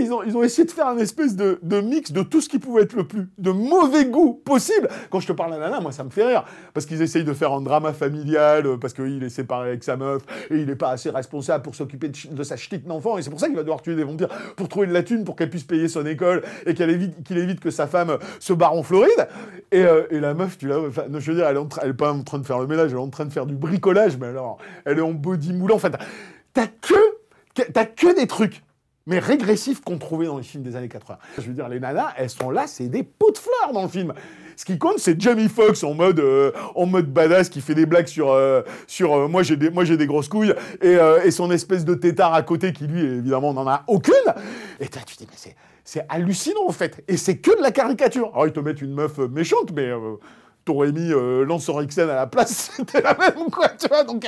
ils 0.00 0.12
ont, 0.12 0.42
essayé 0.42 0.64
de 0.64 0.70
faire 0.70 0.88
un 0.88 0.98
espèce 0.98 1.36
de, 1.36 1.58
mix 1.80 2.12
de 2.12 2.22
tout 2.22 2.40
ce 2.40 2.48
qui 2.48 2.58
pouvait 2.58 2.82
être 2.82 2.94
le 2.94 3.04
plus 3.04 3.28
de 3.38 3.50
mauvais 3.50 4.06
goût 4.06 4.34
possible. 4.44 4.88
Quand 5.10 5.20
je 5.20 5.28
te 5.28 5.32
parle 5.32 5.52
d'un 5.52 5.58
nana, 5.58 5.80
moi, 5.80 5.92
ça 5.92 6.04
me 6.04 6.10
fait 6.10 6.24
rire. 6.24 6.44
Parce 6.74 6.86
qu'ils 6.86 7.02
essayent 7.02 7.24
de 7.24 7.32
faire 7.32 7.52
un 7.52 7.60
drama 7.60 7.92
familial, 7.92 8.66
euh, 8.66 8.76
parce 8.76 8.92
qu'il 8.92 9.22
est 9.22 9.28
séparé 9.28 9.68
avec 9.68 9.84
sa 9.84 9.96
meuf, 9.96 10.22
et 10.50 10.56
il 10.56 10.66
n'est 10.66 10.76
pas 10.76 10.90
assez 10.90 11.10
responsable 11.10 11.62
pour 11.62 11.74
s'occuper 11.74 12.08
de, 12.08 12.42
sa 12.42 12.56
ch'tite 12.56 12.86
d'enfant, 12.86 13.18
et 13.18 13.22
c'est 13.22 13.30
pour 13.30 13.40
ça 13.40 13.46
qu'il 13.46 13.56
va 13.56 13.62
devoir 13.62 13.82
tuer 13.82 13.94
des 13.96 14.04
vampires, 14.04 14.28
pour 14.56 14.68
trouver 14.68 14.86
de 14.86 14.92
la 14.92 15.02
thune, 15.02 15.24
pour 15.24 15.36
qu'elle 15.36 15.50
puisse 15.50 15.64
payer 15.64 15.88
son 15.88 16.04
école, 16.06 16.42
et 16.66 16.74
qu'elle 16.74 16.90
évite, 16.90 17.22
qu'il 17.22 17.38
évite 17.38 17.60
que 17.60 17.70
sa 17.70 17.86
femme 17.86 18.18
se 18.40 18.52
barre 18.52 18.74
en 18.74 18.82
Floride. 18.82 19.28
Et, 19.72 19.82
euh, 19.82 20.04
la 20.10 20.34
meuf, 20.34 20.58
tu 20.58 20.68
la 20.68 20.78
vois, 20.78 20.88
enfin, 20.88 21.04
non, 21.08 21.20
je 21.20 21.30
veux 21.30 21.36
dire, 21.36 21.46
elle 21.46 21.56
est, 21.56 21.60
en 21.60 21.66
train- 21.66 21.82
elle 21.84 21.90
est 21.90 21.94
pas 21.94 22.12
en 22.12 22.22
train 22.22 22.38
de 22.38 22.46
faire 22.46 22.58
le 22.58 22.66
ménage, 22.66 22.90
elle 22.92 22.98
est 22.98 23.00
en 23.00 23.10
train 23.10 23.24
de 23.24 23.32
faire 23.32 23.46
du 23.46 23.54
bricolage, 23.54 24.16
mais 24.18 24.26
alors, 24.28 24.58
elle 24.84 24.98
est 24.98 25.02
en 25.02 25.12
body 25.12 25.52
moulant. 25.52 25.76
Enfin, 25.76 25.90
t'as- 25.90 25.98
t'as 26.52 26.66
que- 26.66 27.72
t'as 27.72 27.84
que 27.84 28.14
des 28.14 28.26
trucs 28.26 28.62
mais 29.06 29.20
régressifs 29.20 29.80
qu'on 29.80 29.98
trouvait 29.98 30.26
dans 30.26 30.36
les 30.36 30.42
films 30.42 30.64
des 30.64 30.74
années 30.74 30.88
80. 30.88 31.18
Je 31.38 31.42
veux 31.42 31.52
dire, 31.52 31.68
les 31.68 31.78
nanas, 31.78 32.12
elles 32.16 32.30
sont 32.30 32.50
là, 32.50 32.66
c'est 32.66 32.88
des 32.88 33.04
pots 33.04 33.30
de 33.30 33.38
fleurs 33.38 33.72
dans 33.72 33.82
le 33.82 33.88
film. 33.88 34.12
Ce 34.56 34.64
qui 34.64 34.78
compte, 34.78 34.98
c'est 34.98 35.20
Jamie 35.20 35.48
Foxx 35.48 35.84
en 35.84 35.94
mode, 35.94 36.18
euh, 36.18 36.50
en 36.74 36.86
mode 36.86 37.12
badass 37.12 37.48
qui 37.48 37.60
fait 37.60 37.74
des 37.74 37.86
blagues 37.86 38.08
sur, 38.08 38.32
euh, 38.32 38.62
sur 38.86 39.14
euh, 39.14 39.28
moi 39.28 39.42
j'ai 39.42 39.56
des, 39.56 39.70
moi 39.70 39.84
j'ai 39.84 39.96
des 39.96 40.06
grosses 40.06 40.28
couilles 40.28 40.54
et, 40.82 40.96
son 41.30 41.50
espèce 41.50 41.84
de 41.84 41.94
tétard 41.94 42.34
à 42.34 42.42
côté 42.42 42.72
qui 42.72 42.86
lui 42.86 43.00
évidemment 43.00 43.52
n'en 43.52 43.68
a 43.68 43.84
aucune. 43.86 44.14
Et 44.80 44.88
tu 44.88 45.16
dis 45.18 45.28
mais 45.30 45.52
c'est, 45.84 46.06
hallucinant 46.08 46.66
en 46.66 46.72
fait. 46.72 47.04
Et 47.06 47.16
c'est 47.16 47.36
que 47.36 47.56
de 47.56 47.62
la 47.62 47.70
caricature. 47.70 48.30
Alors 48.32 48.46
ils 48.46 48.52
te 48.52 48.60
mettent 48.60 48.80
une 48.80 48.94
meuf 48.94 49.18
méchante, 49.18 49.72
mais 49.72 49.90
t'aurais 50.64 50.90
mis 50.90 51.10
Lance 51.44 51.68
Henriksen 51.68 52.08
à 52.08 52.14
la 52.14 52.26
place, 52.26 52.72
c'était 52.76 53.02
la 53.02 53.14
même 53.14 53.50
quoi, 53.52 53.68
tu 53.68 53.86
vois. 53.86 54.02
Donc 54.02 54.26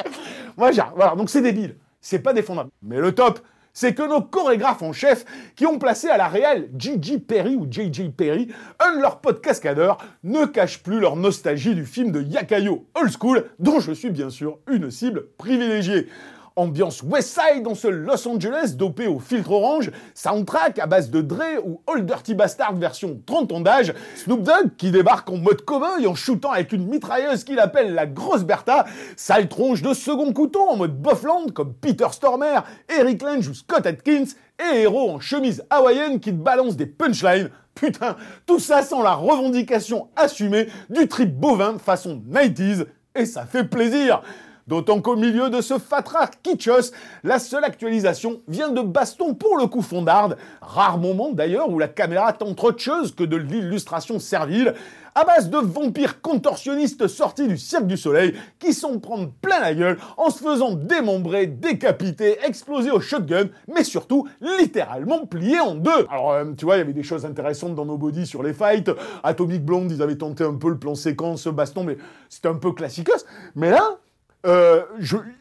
moi 0.56 0.70
j'ai, 0.70 0.82
voilà, 0.94 1.16
donc 1.16 1.30
c'est 1.30 1.42
débile, 1.42 1.76
c'est 2.00 2.20
pas 2.20 2.35
défendable. 2.35 2.70
Mais 2.82 3.00
le 3.00 3.12
top, 3.12 3.40
c'est 3.78 3.94
que 3.94 4.02
nos 4.02 4.23
chorégraphes 4.23 4.82
en 4.82 4.92
chef, 4.92 5.25
qui 5.54 5.64
ont 5.64 5.78
placé 5.78 6.08
à 6.08 6.16
la 6.16 6.26
réelle 6.26 6.68
Gigi 6.76 7.18
Perry 7.18 7.54
ou 7.54 7.64
JJ 7.70 8.11
Perry, 8.11 8.49
un 8.80 8.97
de 8.97 9.00
leurs 9.00 9.20
potes 9.20 9.40
cascadeurs, 9.40 9.99
ne 10.25 10.47
cachent 10.47 10.82
plus 10.82 10.99
leur 10.99 11.14
nostalgie 11.14 11.76
du 11.76 11.87
film 11.87 12.11
de 12.11 12.20
Yakayo 12.20 12.88
Old 12.97 13.12
School, 13.16 13.44
dont 13.61 13.78
je 13.78 13.92
suis 13.92 14.11
bien 14.11 14.30
sûr 14.30 14.58
une 14.68 14.90
cible 14.90 15.26
privilégiée. 15.38 16.08
Ambiance 16.59 17.05
Westside 17.05 17.62
dans 17.62 17.77
ce 17.77 17.87
Los 17.87 18.27
Angeles 18.27 18.75
dopé 18.77 19.07
au 19.07 19.21
filtre 19.21 19.53
orange, 19.53 19.93
soundtrack 20.15 20.81
à 20.81 20.87
base 20.87 21.09
de 21.09 21.23
Dre 21.23 21.65
ou 21.65 21.81
Old 21.87 22.05
Dirty 22.05 22.35
Bastard 22.35 22.75
version 22.75 23.21
30 23.25 23.53
ans 23.53 23.61
d'âge, 23.61 23.95
Snoop 24.17 24.43
Dogg 24.43 24.71
qui 24.77 24.91
débarque 24.91 25.31
en 25.31 25.37
mode 25.37 25.62
cowboy 25.62 26.09
en 26.09 26.17
shootant 26.17 26.50
avec 26.50 26.73
une 26.73 26.88
mitrailleuse 26.88 27.45
qu'il 27.45 27.61
appelle 27.61 27.95
la 27.95 28.07
grosse 28.07 28.43
Bertha, 28.43 28.87
sale 29.17 29.49
tronche 29.49 29.83
de 29.83 29.95
second 29.95 30.33
couteau 30.33 30.69
en 30.69 30.77
mode 30.77 31.00
Buffland 31.00 31.53
comme 31.55 31.75
Peter 31.75 32.09
Stormer, 32.11 32.59
Eric 32.88 33.23
Lange 33.23 33.47
ou 33.47 33.55
Scott 33.55 33.87
Atkins, 33.87 34.25
et 34.59 34.81
héros 34.81 35.11
en 35.12 35.21
chemise 35.21 35.65
hawaïenne 35.71 36.19
qui 36.19 36.31
te 36.31 36.43
balance 36.43 36.77
des 36.77 36.87
punchlines. 36.87 37.50
Putain, 37.77 38.17
tout 38.45 38.59
ça 38.59 38.83
sans 38.83 39.03
la 39.03 39.15
revendication 39.15 40.09
assumée 40.17 40.67
du 40.91 41.07
trip 41.07 41.33
bovin 41.33 41.79
façon 41.79 42.21
90s, 42.29 42.87
et 43.15 43.27
ça 43.27 43.47
fait 43.47 43.62
plaisir 43.62 44.23
D'autant 44.68 45.00
qu'au 45.00 45.16
milieu 45.16 45.48
de 45.48 45.62
ce 45.62 45.78
fatras 45.78 46.28
kitschos, 46.42 46.92
la 47.25 47.38
seule 47.38 47.64
actualisation 47.64 48.42
vient 48.48 48.68
de 48.68 48.82
Baston 48.82 49.32
pour 49.32 49.56
le 49.56 49.66
coup 49.66 49.80
fondarde, 49.80 50.37
rare 50.60 50.98
moment 50.98 51.32
d'ailleurs 51.32 51.70
où 51.70 51.78
la 51.78 51.88
caméra 51.88 52.34
tente 52.34 52.62
autre 52.62 52.78
chose 52.78 53.14
que 53.14 53.25
de 53.25 53.37
l'illustration 53.37 54.18
servile, 54.18 54.75
à 55.14 55.25
base 55.25 55.48
de 55.48 55.56
vampires 55.56 56.20
contorsionnistes 56.20 57.08
sortis 57.08 57.48
du 57.48 57.56
Cirque 57.56 57.87
du 57.87 57.96
Soleil 57.96 58.34
qui 58.58 58.75
s'en 58.75 58.98
prennent 58.98 59.32
plein 59.40 59.58
la 59.58 59.75
gueule 59.75 59.96
en 60.18 60.28
se 60.28 60.42
faisant 60.42 60.75
démembrer, 60.75 61.46
décapiter, 61.46 62.37
exploser 62.44 62.90
au 62.90 63.00
shotgun, 63.00 63.48
mais 63.75 63.84
surtout 63.84 64.28
littéralement 64.58 65.25
plier 65.25 65.60
en 65.60 65.76
deux. 65.76 66.06
Alors 66.10 66.32
euh, 66.32 66.44
tu 66.58 66.66
vois, 66.66 66.76
il 66.76 66.80
y 66.80 66.82
avait 66.82 66.92
des 66.92 67.02
choses 67.02 67.25
intéressantes 67.25 67.75
dans 67.75 67.87
nos 67.87 67.96
bodies 67.96 68.26
sur 68.26 68.42
les 68.42 68.52
fights. 68.52 68.90
Atomic 69.22 69.64
Blonde, 69.64 69.90
ils 69.90 70.02
avaient 70.02 70.18
tenté 70.18 70.44
un 70.44 70.56
peu 70.56 70.68
le 70.68 70.78
plan 70.78 70.94
séquence 70.94 71.48
baston, 71.48 71.84
mais 71.84 71.96
c'était 72.28 72.48
un 72.48 72.56
peu 72.56 72.72
classicos. 72.72 73.25
Mais 73.56 73.70
là, 73.70 73.98
euh, 74.47 74.83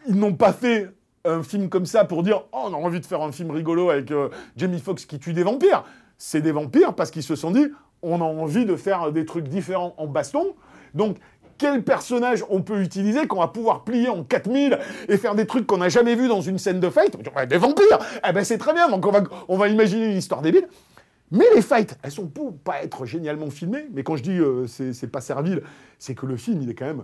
ils 0.08 0.16
n'ont 0.16 0.34
pas 0.34 0.54
fait 0.54 0.90
un 1.26 1.44
film 1.44 1.70
comme 1.70 1.86
ça 1.86 2.06
pour 2.06 2.24
dire 2.24 2.44
oh, 2.52 2.64
on 2.66 2.74
a 2.74 2.78
envie 2.78 3.00
de 3.00 3.06
faire 3.06 3.22
un 3.22 3.32
film 3.32 3.52
rigolo 3.52 3.90
avec 3.90 4.12
euh, 4.12 4.30
Jamie 4.56 4.80
Foxx 4.80 5.06
qui 5.06 5.20
tue 5.20 5.34
des 5.34 5.44
vampires. 5.44 5.84
C'est 6.18 6.42
des 6.42 6.52
vampires 6.52 6.96
parce 6.96 7.12
qu'ils 7.12 7.24
se 7.24 7.36
sont 7.36 7.52
dit 7.52 7.68
on 8.02 8.22
a 8.22 8.24
envie 8.24 8.66
de 8.66 8.76
faire 8.76 9.12
des 9.12 9.26
trucs 9.26 9.48
différents 9.48 9.94
en 9.98 10.08
baston. 10.08 10.56
Donc 10.94 11.18
quel 11.58 11.84
personnage 11.84 12.44
on 12.50 12.62
peut 12.62 12.82
utiliser 12.82 13.28
qu'on 13.28 13.40
va 13.40 13.48
pouvoir 13.48 13.84
plier 13.84 14.10
en 14.10 14.24
4000 14.24 14.78
et 15.10 15.18
faire 15.18 15.36
des 15.36 15.48
trucs 15.48 15.66
qu'on 15.66 15.78
n'a 15.78 15.90
jamais 15.90 16.16
vus 16.16 16.28
dans 16.28 16.42
une 16.42 16.60
scène 16.60 16.80
de 16.80 16.90
fight? 16.90 17.18
Des 17.50 17.58
vampires 17.58 18.00
Eh 18.28 18.32
ben 18.32 18.44
c'est 18.44 18.58
très 18.58 18.74
bien, 18.74 18.90
donc 18.90 19.06
on 19.06 19.12
va, 19.12 19.24
on 19.48 19.58
va 19.58 19.68
imaginer 19.68 20.12
une 20.12 20.18
histoire 20.18 20.42
débile. 20.42 20.68
Mais 21.32 21.46
les 21.56 21.62
fights, 21.62 21.98
elles 22.04 22.12
sont 22.12 22.28
pour 22.28 22.56
pas 22.58 22.84
être 22.84 23.06
génialement 23.06 23.50
filmées, 23.50 23.88
mais 23.92 24.04
quand 24.04 24.16
je 24.16 24.24
dis 24.24 24.38
euh, 24.38 24.66
c'est 24.68 25.12
pas 25.12 25.20
servile, 25.20 25.62
c'est 26.00 26.16
que 26.16 26.26
le 26.26 26.38
film, 26.38 26.62
il 26.62 26.70
est 26.70 26.76
quand 26.76 26.86
même 26.86 27.04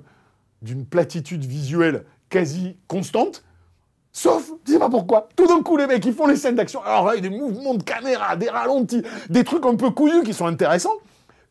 d'une 0.64 0.86
platitude 0.86 1.46
visuelle 1.46 2.06
quasi 2.30 2.78
constante. 2.88 3.44
Sauf, 4.12 4.52
je 4.66 4.74
sais 4.74 4.80
pas 4.80 4.90
pourquoi, 4.90 5.28
tout 5.36 5.48
d'un 5.48 5.62
coup 5.62 5.76
les 5.76 5.88
mecs 5.88 6.06
ils 6.06 6.14
font 6.14 6.28
les 6.28 6.36
scènes 6.36 6.56
d'action, 6.56 6.84
alors 6.84 7.06
là 7.06 7.16
il 7.16 7.24
y 7.24 7.28
a 7.28 7.30
des 7.30 7.36
mouvements 7.36 7.74
de 7.74 7.84
caméra, 7.84 8.36
des 8.36 8.50
ralentis, 8.50 9.02
des 9.30 9.44
trucs 9.44 9.66
un 9.66 9.76
peu 9.76 9.90
couillus 9.90 10.24
qui 10.24 10.34
sont 10.34 10.46
intéressants, 10.46 10.94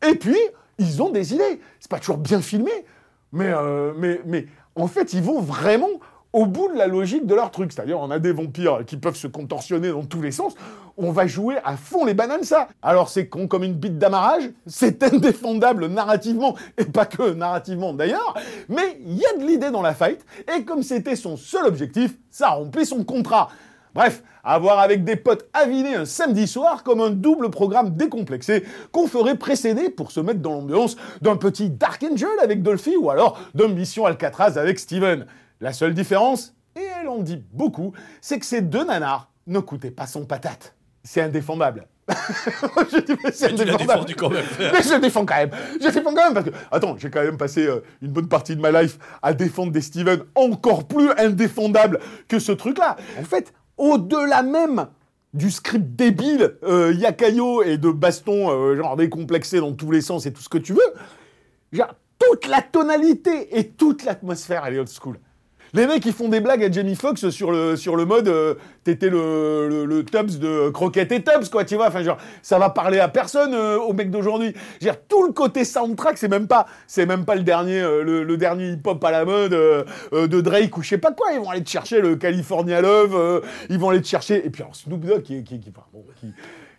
et 0.08 0.14
puis 0.14 0.38
ils 0.78 1.02
ont 1.02 1.10
des 1.10 1.34
idées. 1.34 1.60
C'est 1.80 1.90
pas 1.90 1.98
toujours 1.98 2.18
bien 2.18 2.40
filmé, 2.40 2.70
mais, 3.32 3.48
euh, 3.48 3.92
mais, 3.96 4.20
mais 4.26 4.46
en 4.76 4.86
fait 4.86 5.12
ils 5.12 5.22
vont 5.22 5.40
vraiment 5.40 5.88
au 6.32 6.46
bout 6.46 6.68
de 6.72 6.78
la 6.78 6.86
logique 6.86 7.26
de 7.26 7.34
leur 7.34 7.50
truc. 7.50 7.72
C'est-à-dire, 7.72 7.98
on 8.00 8.10
a 8.10 8.18
des 8.18 8.32
vampires 8.32 8.84
qui 8.86 8.96
peuvent 8.96 9.16
se 9.16 9.26
contorsionner 9.26 9.90
dans 9.90 10.04
tous 10.04 10.22
les 10.22 10.30
sens. 10.30 10.54
On 10.96 11.12
va 11.12 11.26
jouer 11.26 11.56
à 11.64 11.76
fond 11.76 12.04
les 12.04 12.14
bananes, 12.14 12.44
ça. 12.44 12.68
Alors, 12.82 13.08
c'est 13.08 13.28
con 13.28 13.46
comme 13.46 13.62
une 13.62 13.74
bite 13.74 13.98
d'amarrage. 13.98 14.50
C'est 14.66 15.02
indéfendable 15.14 15.86
narrativement, 15.86 16.56
et 16.78 16.84
pas 16.84 17.06
que 17.06 17.32
narrativement 17.32 17.92
d'ailleurs. 17.92 18.34
Mais 18.68 18.98
il 19.04 19.16
y 19.16 19.26
a 19.26 19.38
de 19.38 19.46
l'idée 19.46 19.70
dans 19.70 19.82
la 19.82 19.94
fight. 19.94 20.24
Et 20.56 20.64
comme 20.64 20.82
c'était 20.82 21.16
son 21.16 21.36
seul 21.36 21.66
objectif, 21.66 22.14
ça 22.30 22.50
remplit 22.50 22.86
son 22.86 23.04
contrat. 23.04 23.48
Bref, 23.94 24.22
à 24.42 24.58
voir 24.58 24.78
avec 24.78 25.04
des 25.04 25.16
potes 25.16 25.48
avinés 25.52 25.94
un 25.94 26.06
samedi 26.06 26.46
soir 26.46 26.82
comme 26.82 27.00
un 27.00 27.10
double 27.10 27.50
programme 27.50 27.90
décomplexé 27.90 28.64
qu'on 28.90 29.06
ferait 29.06 29.36
précéder 29.36 29.90
pour 29.90 30.12
se 30.12 30.20
mettre 30.20 30.40
dans 30.40 30.52
l'ambiance 30.52 30.96
d'un 31.20 31.36
petit 31.36 31.68
Dark 31.68 32.02
Angel 32.02 32.28
avec 32.42 32.62
Dolphy 32.62 32.96
ou 32.96 33.10
alors 33.10 33.38
d'un 33.54 33.68
Mission 33.68 34.06
Alcatraz 34.06 34.56
avec 34.56 34.78
Steven. 34.78 35.26
La 35.62 35.72
seule 35.72 35.94
différence, 35.94 36.56
et 36.74 36.82
elle 37.00 37.06
en 37.06 37.20
dit 37.20 37.40
beaucoup, 37.52 37.92
c'est 38.20 38.40
que 38.40 38.44
ces 38.44 38.62
deux 38.62 38.84
nanars 38.84 39.30
ne 39.46 39.60
coûtaient 39.60 39.92
pas 39.92 40.08
son 40.08 40.26
patate. 40.26 40.74
C'est 41.04 41.22
indéfendable. 41.22 41.86
je 42.08 42.98
dis, 42.98 43.12
mais 43.22 43.30
c'est 43.30 43.54
défendu 43.54 44.16
quand 44.16 44.28
même. 44.28 44.44
mais 44.58 44.82
je 44.82 45.00
défends 45.00 45.24
quand 45.24 45.36
même. 45.36 45.52
Je 45.80 45.88
défends 45.88 46.12
quand 46.12 46.32
même 46.32 46.34
parce 46.34 46.46
que, 46.46 46.50
attends, 46.72 46.96
j'ai 46.98 47.10
quand 47.10 47.22
même 47.22 47.36
passé 47.36 47.64
euh, 47.64 47.78
une 48.02 48.10
bonne 48.10 48.26
partie 48.26 48.56
de 48.56 48.60
ma 48.60 48.82
life 48.82 48.98
à 49.22 49.34
défendre 49.34 49.70
des 49.70 49.82
Steven 49.82 50.24
encore 50.34 50.88
plus 50.88 51.12
indéfendables 51.16 52.00
que 52.26 52.40
ce 52.40 52.50
truc-là. 52.50 52.96
En 53.20 53.24
fait, 53.24 53.54
au-delà 53.78 54.42
même 54.42 54.88
du 55.32 55.48
script 55.52 55.94
débile, 55.94 56.56
euh, 56.64 56.92
Yakayo 56.92 57.62
et 57.62 57.78
de 57.78 57.90
baston, 57.92 58.50
euh, 58.50 58.74
genre 58.74 58.96
décomplexé 58.96 59.60
dans 59.60 59.74
tous 59.74 59.92
les 59.92 60.00
sens 60.00 60.26
et 60.26 60.32
tout 60.32 60.42
ce 60.42 60.48
que 60.48 60.58
tu 60.58 60.72
veux, 60.72 60.92
genre, 61.70 61.94
toute 62.18 62.48
la 62.48 62.62
tonalité 62.62 63.56
et 63.56 63.68
toute 63.68 64.04
l'atmosphère, 64.04 64.66
elle 64.66 64.74
est 64.74 64.78
old 64.80 64.90
school. 64.90 65.20
Les 65.74 65.86
mecs, 65.86 66.04
ils 66.04 66.12
font 66.12 66.28
des 66.28 66.40
blagues 66.40 66.62
à 66.62 66.70
Jamie 66.70 66.94
Foxx 66.94 67.30
sur 67.30 67.50
le, 67.50 67.76
sur 67.76 67.96
le 67.96 68.04
mode 68.04 68.28
euh, 68.28 68.56
t'étais 68.84 69.08
le, 69.08 69.86
le, 69.86 70.04
Tubbs 70.04 70.38
de 70.38 70.68
Croquette 70.68 71.12
et 71.12 71.22
Tubbs, 71.22 71.48
quoi, 71.50 71.64
tu 71.64 71.76
vois. 71.76 71.88
Enfin, 71.88 72.02
genre, 72.02 72.18
ça 72.42 72.58
va 72.58 72.68
parler 72.68 72.98
à 72.98 73.08
personne 73.08 73.54
euh, 73.54 73.78
au 73.78 73.94
mec 73.94 74.10
d'aujourd'hui. 74.10 74.54
Dire 74.80 74.96
tout 75.08 75.22
le 75.26 75.32
côté 75.32 75.64
soundtrack, 75.64 76.18
c'est 76.18 76.28
même 76.28 76.46
pas, 76.46 76.66
c'est 76.86 77.06
même 77.06 77.24
pas 77.24 77.36
le 77.36 77.42
dernier, 77.42 77.80
euh, 77.80 78.02
le, 78.02 78.36
dernier 78.36 78.72
hip-hop 78.72 79.02
à 79.02 79.10
la 79.10 79.24
mode 79.24 79.52
de 79.52 80.40
Drake 80.42 80.76
ou 80.76 80.82
je 80.82 80.90
sais 80.90 80.98
pas 80.98 81.12
quoi. 81.12 81.32
Ils 81.32 81.40
vont 81.40 81.48
aller 81.48 81.64
te 81.64 81.70
chercher 81.70 82.02
le 82.02 82.16
California 82.16 82.82
Love, 82.82 83.42
ils 83.70 83.78
vont 83.78 83.88
aller 83.88 84.02
te 84.02 84.08
chercher. 84.08 84.44
Et 84.44 84.50
puis 84.50 84.62
alors 84.62 84.76
Snoop 84.76 85.00
Dogg 85.00 85.22
qui, 85.22 85.42
qui, 85.42 85.58
qui, 85.58 85.72
qui, 86.20 86.34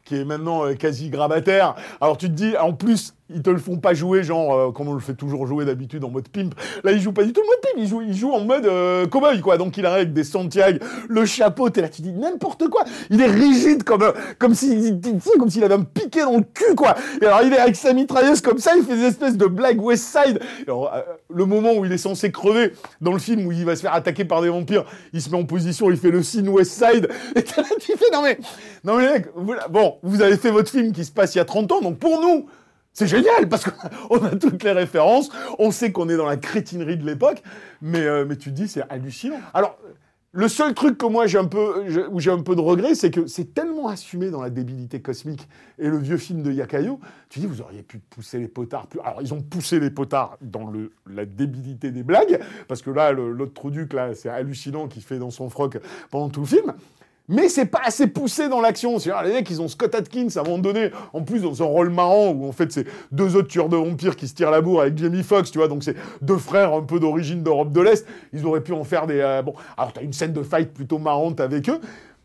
qui 0.05 0.15
est 0.15 0.25
maintenant 0.25 0.71
quasi 0.75 1.09
grabataire. 1.09 1.75
Alors 1.99 2.17
tu 2.17 2.27
te 2.27 2.33
dis, 2.33 2.55
en 2.57 2.73
plus, 2.73 3.15
ils 3.33 3.41
te 3.41 3.49
le 3.49 3.57
font 3.57 3.77
pas 3.77 3.93
jouer, 3.93 4.23
genre, 4.23 4.53
euh, 4.53 4.71
comme 4.71 4.87
on 4.87 4.93
le 4.93 4.99
fait 4.99 5.13
toujours 5.13 5.47
jouer 5.47 5.65
d'habitude 5.65 6.03
en 6.03 6.09
mode 6.09 6.27
pimp. 6.29 6.53
Là, 6.83 6.91
il 6.91 7.01
joue 7.01 7.11
pas 7.11 7.23
du 7.23 7.33
tout 7.33 7.41
en 7.41 7.45
mode 7.45 7.61
pimp, 7.61 8.03
il 8.07 8.15
joue, 8.15 8.31
en 8.31 8.45
mode 8.45 8.65
euh, 8.65 9.07
cowboy, 9.07 9.39
quoi. 9.41 9.57
Donc, 9.57 9.77
il 9.77 9.85
arrive 9.85 10.03
avec 10.03 10.13
des 10.13 10.23
Santiago, 10.23 10.79
le 11.07 11.25
chapeau, 11.25 11.69
t'es 11.69 11.81
là, 11.81 11.89
tu 11.89 12.01
dis 12.01 12.13
n'importe 12.13 12.67
quoi. 12.69 12.83
Il 13.09 13.21
est 13.21 13.27
rigide 13.27 13.83
comme, 13.83 14.03
euh, 14.03 14.11
comme 14.39 14.53
s'il, 14.53 14.99
comme 15.39 15.49
avait 15.63 15.73
un 15.73 15.83
piqué 15.83 16.21
dans 16.21 16.37
le 16.37 16.43
cul, 16.43 16.75
quoi. 16.75 16.95
Et 17.21 17.25
alors, 17.25 17.41
il 17.43 17.53
est 17.53 17.59
avec 17.59 17.75
sa 17.75 17.93
mitrailleuse 17.93 18.41
comme 18.41 18.59
ça, 18.59 18.71
il 18.77 18.83
fait 18.83 18.95
des 18.95 19.05
espèces 19.05 19.37
de 19.37 19.45
blagues 19.45 19.81
West 19.81 20.05
Side. 20.05 20.39
Alors, 20.67 20.91
le 21.29 21.45
moment 21.45 21.73
où 21.73 21.85
il 21.85 21.91
est 21.91 21.97
censé 21.97 22.31
crever, 22.31 22.73
dans 23.01 23.13
le 23.13 23.19
film 23.19 23.45
où 23.45 23.51
il 23.51 23.65
va 23.65 23.75
se 23.75 23.81
faire 23.81 23.93
attaquer 23.93 24.25
par 24.25 24.41
des 24.41 24.49
vampires, 24.49 24.85
il 25.13 25.21
se 25.21 25.29
met 25.29 25.37
en 25.37 25.45
position, 25.45 25.89
il 25.89 25.97
fait 25.97 26.11
le 26.11 26.23
signe 26.23 26.49
West 26.49 26.71
Side. 26.71 27.09
Et 27.35 27.43
t'es 27.43 27.61
là, 27.61 27.67
tu 27.79 27.93
fais, 27.93 28.05
non 28.13 28.21
mais, 28.23 28.37
non 28.83 28.97
mais 28.97 29.13
mec, 29.13 29.27
bon, 29.69 29.97
vous 30.03 30.21
avez 30.21 30.37
fait 30.37 30.51
votre 30.51 30.69
film 30.69 30.91
qui 30.91 31.05
se 31.05 31.11
passe 31.11 31.35
il 31.35 31.39
y 31.39 31.41
a 31.41 31.45
30 31.45 31.71
ans, 31.71 31.81
donc 31.81 31.97
pour 31.97 32.21
nous, 32.21 32.47
c'est 32.93 33.07
génial 33.07 33.49
parce 33.49 33.65
qu'on 33.69 34.23
a 34.23 34.35
toutes 34.35 34.63
les 34.63 34.71
références, 34.71 35.29
on 35.59 35.71
sait 35.71 35.91
qu'on 35.91 36.09
est 36.09 36.17
dans 36.17 36.27
la 36.27 36.37
crétinerie 36.37 36.97
de 36.97 37.05
l'époque, 37.05 37.41
mais, 37.81 38.01
euh, 38.01 38.27
tu 38.29 38.49
te 38.51 38.55
dis 38.55 38.67
c'est 38.67 38.83
hallucinant. 38.89 39.39
Alors, 39.53 39.77
le 40.35 40.47
seul 40.47 40.73
truc 40.73 40.97
que 40.97 41.05
moi 41.05 41.27
j'ai 41.27 41.37
un 41.37 41.45
peu, 41.45 41.83
où 42.09 42.19
j'ai 42.19 42.31
un 42.31 42.41
peu 42.41 42.55
de 42.55 42.61
regret, 42.61 42.95
c'est 42.95 43.11
que 43.11 43.27
c'est 43.27 43.53
tellement 43.53 43.87
assumé 43.87 44.31
dans 44.31 44.41
la 44.41 44.49
débilité 44.49 44.99
cosmique 44.99 45.47
et 45.77 45.87
le 45.87 45.97
vieux 45.97 46.17
film 46.17 46.41
de 46.41 46.51
Yakayo, 46.51 46.99
tu 47.29 47.39
dis 47.39 47.45
vous 47.45 47.61
auriez 47.61 47.83
pu 47.83 47.99
pousser 47.99 48.39
les 48.39 48.47
potards 48.47 48.87
plus. 48.87 48.99
Alors 49.01 49.21
ils 49.21 49.31
ont 49.35 49.41
poussé 49.41 49.79
les 49.79 49.91
potards 49.91 50.37
dans 50.41 50.71
la 51.07 51.25
débilité 51.25 51.91
des 51.91 52.01
blagues, 52.01 52.39
parce 52.67 52.81
que 52.81 52.89
là 52.89 53.11
l'autre 53.11 53.53
truc 53.53 53.93
là 53.93 54.15
c'est 54.15 54.29
hallucinant 54.29 54.87
qu'il 54.87 55.03
fait 55.03 55.19
dans 55.19 55.29
son 55.29 55.49
froc 55.51 55.77
pendant 56.09 56.29
tout 56.29 56.41
le 56.41 56.47
film 56.47 56.73
mais 57.29 57.47
c'est 57.47 57.65
pas 57.65 57.81
assez 57.83 58.07
poussé 58.07 58.49
dans 58.49 58.59
l'action. 58.61 58.99
C'est-à-dire, 58.99 59.23
les 59.23 59.33
mecs, 59.33 59.49
ils 59.49 59.61
ont 59.61 59.67
Scott 59.67 59.95
Atkins 59.95 60.27
à 60.35 60.39
un 60.39 60.43
moment 60.43 60.57
donné, 60.57 60.91
en 61.13 61.21
plus 61.21 61.41
dans 61.41 61.61
un 61.61 61.65
rôle 61.65 61.89
marrant 61.89 62.29
où 62.31 62.47
en 62.47 62.51
fait 62.51 62.71
c'est 62.71 62.85
deux 63.11 63.35
autres 63.35 63.47
tueurs 63.47 63.69
de 63.69 63.77
vampires 63.77 64.15
qui 64.15 64.27
se 64.27 64.33
tirent 64.33 64.51
la 64.51 64.61
bourre 64.61 64.81
avec 64.81 64.97
Jamie 64.97 65.23
Foxx, 65.23 65.51
tu 65.51 65.57
vois, 65.57 65.67
donc 65.67 65.83
c'est 65.83 65.95
deux 66.21 66.37
frères 66.37 66.73
un 66.73 66.81
peu 66.81 66.99
d'origine 66.99 67.43
d'Europe 67.43 67.71
de 67.71 67.81
l'Est. 67.81 68.05
Ils 68.33 68.45
auraient 68.45 68.61
pu 68.63 68.73
en 68.73 68.83
faire 68.83 69.07
des. 69.07 69.19
Euh, 69.19 69.41
bon, 69.41 69.53
alors 69.77 69.93
t'as 69.93 70.01
une 70.01 70.13
scène 70.13 70.33
de 70.33 70.43
fight 70.43 70.73
plutôt 70.73 70.99
marrante 70.99 71.39
avec 71.39 71.69
eux, 71.69 71.79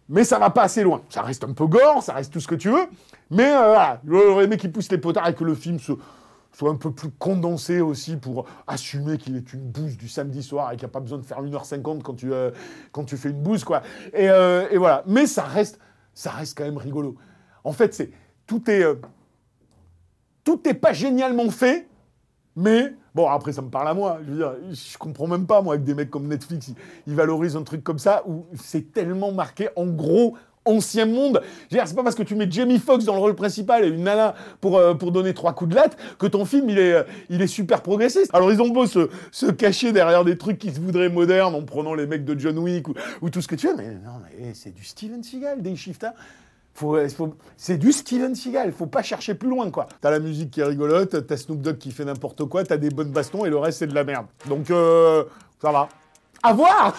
mais 0.08 0.24
ça 0.24 0.38
va 0.38 0.50
pas 0.50 0.62
assez 0.62 0.82
loin. 0.82 1.02
Ça 1.10 1.22
reste 1.22 1.44
un 1.44 1.52
peu 1.52 1.66
gore, 1.66 2.02
ça 2.02 2.14
reste 2.14 2.32
tout 2.32 2.40
ce 2.40 2.48
que 2.48 2.56
tu 2.56 2.68
veux, 2.68 2.86
mais 3.30 3.46
euh, 3.46 3.68
voilà, 3.68 4.00
le 4.04 4.46
mec 4.46 4.60
qui 4.60 4.68
pousse 4.68 4.90
les 4.90 4.98
potards 4.98 5.28
et 5.28 5.34
que 5.34 5.44
le 5.44 5.54
film 5.54 5.78
se 5.78 5.92
soit 6.58 6.70
un 6.70 6.74
peu 6.74 6.90
plus 6.90 7.10
condensé 7.10 7.80
aussi 7.80 8.16
pour 8.16 8.44
assumer 8.66 9.16
qu'il 9.16 9.36
est 9.36 9.52
une 9.52 9.60
bouse 9.60 9.96
du 9.96 10.08
samedi 10.08 10.42
soir 10.42 10.72
et 10.72 10.76
qu'il 10.76 10.86
n'y 10.86 10.90
a 10.90 10.92
pas 10.92 10.98
besoin 10.98 11.18
de 11.18 11.22
faire 11.22 11.40
1h50 11.40 12.02
quand 12.02 12.14
tu, 12.14 12.32
euh, 12.32 12.50
quand 12.90 13.04
tu 13.04 13.16
fais 13.16 13.30
une 13.30 13.40
bouse, 13.40 13.62
quoi. 13.62 13.82
Et, 14.12 14.28
euh, 14.28 14.66
et, 14.68 14.76
voilà. 14.76 15.04
Mais 15.06 15.28
ça 15.28 15.44
reste, 15.44 15.78
ça 16.14 16.32
reste 16.32 16.58
quand 16.58 16.64
même 16.64 16.76
rigolo. 16.76 17.14
En 17.62 17.72
fait, 17.72 17.94
c'est 17.94 18.10
tout 18.44 18.68
est, 18.68 18.82
euh, 18.82 18.96
tout 20.42 20.60
n'est 20.66 20.74
pas 20.74 20.92
génialement 20.92 21.48
fait, 21.48 21.86
mais 22.56 22.92
bon, 23.14 23.28
après, 23.28 23.52
ça 23.52 23.62
me 23.62 23.70
parle 23.70 23.86
à 23.86 23.94
moi. 23.94 24.18
Je 24.26 24.32
veux 24.32 24.56
je 24.72 24.98
comprends 24.98 25.28
même 25.28 25.46
pas, 25.46 25.62
moi, 25.62 25.74
avec 25.74 25.84
des 25.84 25.94
mecs 25.94 26.10
comme 26.10 26.26
Netflix, 26.26 26.66
ils, 26.66 26.74
ils 27.06 27.14
valorisent 27.14 27.54
un 27.54 27.62
truc 27.62 27.84
comme 27.84 28.00
ça 28.00 28.24
où 28.26 28.46
c'est 28.56 28.92
tellement 28.92 29.30
marqué 29.30 29.68
en 29.76 29.86
gros 29.86 30.36
ancien 30.64 31.06
monde. 31.06 31.42
C'est 31.70 31.94
pas 31.94 32.02
parce 32.02 32.14
que 32.14 32.22
tu 32.22 32.34
mets 32.34 32.50
Jamie 32.50 32.78
Foxx 32.78 33.04
dans 33.04 33.14
le 33.14 33.20
rôle 33.20 33.34
principal 33.34 33.84
et 33.84 33.88
une 33.88 34.04
nana 34.04 34.34
pour, 34.60 34.76
euh, 34.78 34.94
pour 34.94 35.12
donner 35.12 35.34
trois 35.34 35.52
coups 35.52 35.70
de 35.70 35.74
latte 35.74 35.96
que 36.18 36.26
ton 36.26 36.44
film 36.44 36.68
il 36.68 36.78
est, 36.78 36.92
euh, 36.92 37.02
il 37.30 37.42
est 37.42 37.46
super 37.46 37.82
progressiste. 37.82 38.30
Alors 38.34 38.52
ils 38.52 38.60
ont 38.60 38.68
beau 38.68 38.86
se, 38.86 39.08
se 39.30 39.46
cacher 39.46 39.92
derrière 39.92 40.24
des 40.24 40.36
trucs 40.36 40.58
qui 40.58 40.70
se 40.70 40.80
voudraient 40.80 41.08
modernes 41.08 41.54
en 41.54 41.62
prenant 41.62 41.94
les 41.94 42.06
mecs 42.06 42.24
de 42.24 42.38
John 42.38 42.58
Wick 42.58 42.86
ou, 42.88 43.30
tout 43.30 43.42
ce 43.42 43.48
que 43.48 43.54
tu 43.54 43.68
veux, 43.68 43.76
mais 43.76 43.88
non, 43.88 44.20
mais 44.22 44.52
c'est 44.54 44.74
du 44.74 44.84
Steven 44.84 45.22
Seagal, 45.22 45.62
des 45.62 45.76
Shifter. 45.76 46.10
c'est 47.56 47.76
du 47.76 47.92
Steven 47.92 48.34
Seagal, 48.34 48.72
faut 48.72 48.86
pas 48.86 49.02
chercher 49.02 49.34
plus 49.34 49.48
loin 49.48 49.70
quoi. 49.70 49.86
T'as 50.00 50.10
la 50.10 50.18
musique 50.18 50.50
qui 50.50 50.60
est 50.60 50.64
rigolote, 50.64 51.26
t'as 51.26 51.36
Snoop 51.36 51.60
Dogg 51.60 51.78
qui 51.78 51.90
fait 51.90 52.04
n'importe 52.04 52.44
quoi, 52.46 52.64
t'as 52.64 52.76
des 52.76 52.90
bonnes 52.90 53.12
bastons 53.12 53.44
et 53.44 53.50
le 53.50 53.58
reste 53.58 53.78
c'est 53.80 53.86
de 53.86 53.94
la 53.94 54.04
merde. 54.04 54.26
Donc 54.48 54.70
euh, 54.70 55.24
ça 55.60 55.72
va. 55.72 55.88
À 56.40 56.52
voir 56.52 56.94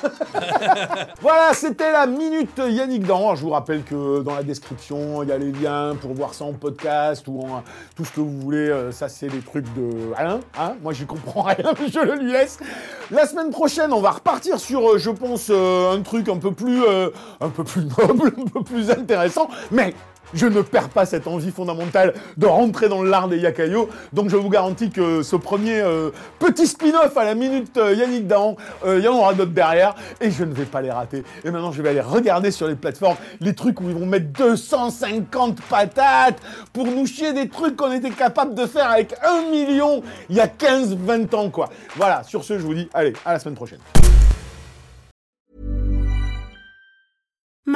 Voilà, 1.21 1.53
c'était 1.53 1.91
la 1.93 2.05
minute 2.05 2.57
Yannick 2.57 3.05
Dan. 3.05 3.35
Je 3.35 3.41
vous 3.41 3.51
rappelle 3.51 3.83
que 3.83 4.21
dans 4.21 4.35
la 4.35 4.43
description, 4.43 5.23
il 5.23 5.29
y 5.29 5.31
a 5.31 5.37
les 5.37 5.53
liens 5.53 5.95
pour 5.95 6.13
voir 6.13 6.33
ça 6.33 6.43
en 6.43 6.51
podcast 6.51 7.25
ou 7.27 7.41
en 7.41 7.63
tout 7.95 8.03
ce 8.03 8.11
que 8.11 8.19
vous 8.19 8.37
voulez. 8.37 8.69
Euh, 8.69 8.91
ça, 8.91 9.07
c'est 9.07 9.27
des 9.27 9.39
trucs 9.39 9.65
de 9.75 10.13
Alain. 10.17 10.41
Hein 10.59 10.75
Moi, 10.81 10.91
j'y 10.91 11.05
comprends 11.05 11.43
rien, 11.43 11.73
mais 11.79 11.87
je 11.93 11.99
le 11.99 12.15
lui 12.15 12.33
laisse. 12.33 12.59
La 13.11 13.25
semaine 13.25 13.49
prochaine, 13.49 13.93
on 13.93 14.01
va 14.01 14.11
repartir 14.11 14.59
sur, 14.59 14.91
euh, 14.91 14.97
je 14.97 15.09
pense, 15.09 15.47
euh, 15.49 15.95
un 15.95 16.01
truc 16.01 16.27
un 16.27 16.37
peu 16.37 16.51
plus, 16.51 16.81
un 17.39 17.49
peu 17.49 17.63
plus 17.63 17.85
noble, 17.97 18.33
un 18.37 18.49
peu 18.49 18.61
plus 18.61 18.91
intéressant. 18.91 19.49
Mais 19.71 19.93
je 20.33 20.45
ne 20.47 20.61
perds 20.61 20.89
pas 20.89 21.05
cette 21.05 21.27
envie 21.27 21.51
fondamentale 21.51 22.13
de 22.37 22.45
rentrer 22.45 22.89
dans 22.89 23.03
l'art 23.03 23.27
des 23.27 23.37
Yakayo. 23.37 23.89
Donc 24.13 24.29
je 24.29 24.35
vous 24.35 24.49
garantis 24.49 24.89
que 24.89 25.23
ce 25.23 25.35
premier 25.35 25.79
euh, 25.79 26.11
petit 26.39 26.67
spin-off 26.67 27.15
à 27.17 27.23
la 27.23 27.35
minute 27.35 27.77
euh, 27.77 27.93
Yannick 27.93 28.27
Dahan, 28.27 28.55
euh, 28.85 28.99
il 28.99 29.05
y 29.05 29.07
en 29.07 29.15
aura 29.15 29.33
d'autres 29.33 29.51
derrière 29.51 29.95
et 30.21 30.31
je 30.31 30.43
ne 30.43 30.53
vais 30.53 30.65
pas 30.65 30.81
les 30.81 30.91
rater. 30.91 31.23
Et 31.43 31.51
maintenant 31.51 31.71
je 31.71 31.81
vais 31.81 31.89
aller 31.89 32.01
regarder 32.01 32.51
sur 32.51 32.67
les 32.67 32.75
plateformes 32.75 33.17
les 33.39 33.53
trucs 33.53 33.81
où 33.81 33.89
ils 33.89 33.95
vont 33.95 34.05
mettre 34.05 34.27
250 34.33 35.61
patates 35.63 36.39
pour 36.73 36.85
nous 36.85 37.05
chier 37.05 37.33
des 37.33 37.49
trucs 37.49 37.75
qu'on 37.75 37.91
était 37.91 38.11
capable 38.11 38.55
de 38.55 38.65
faire 38.65 38.89
avec 38.89 39.15
un 39.23 39.49
million 39.49 40.01
il 40.29 40.35
y 40.35 40.39
a 40.39 40.47
15-20 40.47 41.35
ans. 41.35 41.49
Voilà, 41.95 42.23
sur 42.23 42.43
ce 42.43 42.59
je 42.59 42.63
vous 42.63 42.73
dis, 42.73 42.89
allez, 42.93 43.13
à 43.25 43.33
la 43.33 43.39
semaine 43.39 43.55
prochaine. 43.55 43.79